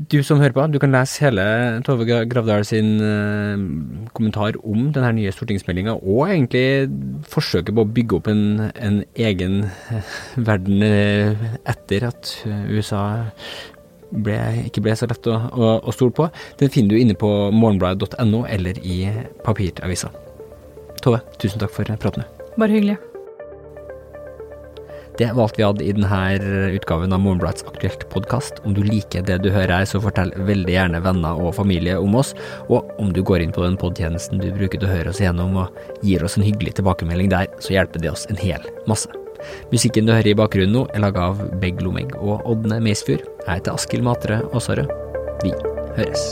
Du 0.00 0.22
som 0.24 0.38
hører 0.40 0.54
på, 0.56 0.62
du 0.72 0.78
kan 0.80 0.94
lese 0.94 1.26
hele 1.26 1.42
Tove 1.84 2.06
Gravdal 2.08 2.62
sin 2.64 2.94
eh, 3.04 3.64
kommentar 4.16 4.56
om 4.64 4.86
denne 4.94 5.10
nye 5.18 5.32
stortingsmeldinga, 5.34 5.98
og 6.00 6.30
egentlig 6.30 6.88
forsøket 7.28 7.76
på 7.76 7.84
å 7.84 7.90
bygge 7.98 8.16
opp 8.16 8.30
en, 8.32 8.70
en 8.80 9.02
egen 9.20 9.58
eh, 9.66 10.14
verden 10.40 10.86
eh, 10.86 11.44
etter 11.68 12.08
at 12.08 12.32
USA 12.46 13.02
ble, 14.08 14.38
ikke 14.70 14.86
ble 14.88 14.96
så 14.96 15.10
lett 15.10 15.28
å, 15.28 15.36
å, 15.52 15.76
å 15.84 15.96
stole 15.96 16.16
på. 16.16 16.30
Den 16.62 16.72
finner 16.72 16.96
du 16.96 17.02
inne 17.02 17.18
på 17.20 17.28
morgenbladet.no 17.52 18.46
eller 18.48 18.80
i 18.80 19.02
papiravisa. 19.44 20.14
Tove, 21.04 21.20
tusen 21.36 21.60
takk 21.60 21.76
for 21.76 22.00
praten. 22.00 22.24
Bare 22.56 22.72
hyggelig. 22.72 22.96
Det 25.20 25.32
var 25.32 25.42
alt 25.42 25.58
vi 25.58 25.64
hadde 25.66 25.84
i 25.84 25.92
denne 25.92 26.68
utgaven 26.72 27.12
av 27.12 27.20
Morgenbladets 27.20 27.66
Aktuelt 27.68 28.06
podkast. 28.08 28.62
Om 28.64 28.72
du 28.72 28.80
liker 28.80 29.20
det 29.28 29.36
du 29.44 29.50
hører 29.52 29.74
her, 29.74 29.84
så 29.84 30.00
fortell 30.00 30.32
veldig 30.48 30.72
gjerne 30.72 31.02
venner 31.04 31.36
og 31.36 31.52
familie 31.58 31.98
om 32.00 32.16
oss. 32.16 32.30
Og 32.72 32.88
om 32.96 33.12
du 33.12 33.20
går 33.20 33.44
inn 33.44 33.52
på 33.52 33.66
den 33.66 33.76
podtjenesten 33.76 34.40
du 34.40 34.48
bruker 34.56 34.80
til 34.80 34.88
å 34.88 34.94
høre 34.94 35.12
oss 35.12 35.20
gjennom 35.20 35.58
og 35.60 35.76
gir 36.00 36.24
oss 36.24 36.38
en 36.40 36.46
hyggelig 36.48 36.78
tilbakemelding 36.80 37.28
der, 37.34 37.52
så 37.60 37.76
hjelper 37.76 38.00
det 38.00 38.14
oss 38.14 38.24
en 38.32 38.40
hel 38.40 38.64
masse. 38.88 39.12
Musikken 39.68 40.08
du 40.08 40.14
hører 40.16 40.32
i 40.32 40.38
bakgrunnen 40.40 40.72
nå, 40.78 40.86
er 40.96 41.04
laga 41.04 41.28
av 41.34 41.42
Begg 41.60 41.84
Lomegg 41.84 42.16
og 42.16 42.40
Ådne 42.48 42.80
Meisfjord. 42.80 43.28
Jeg 43.44 43.60
heter 43.60 43.76
Askild 43.76 44.08
Matre 44.08 44.40
Aasarød. 44.54 44.88
Vi 45.44 45.52
høres. 46.00 46.30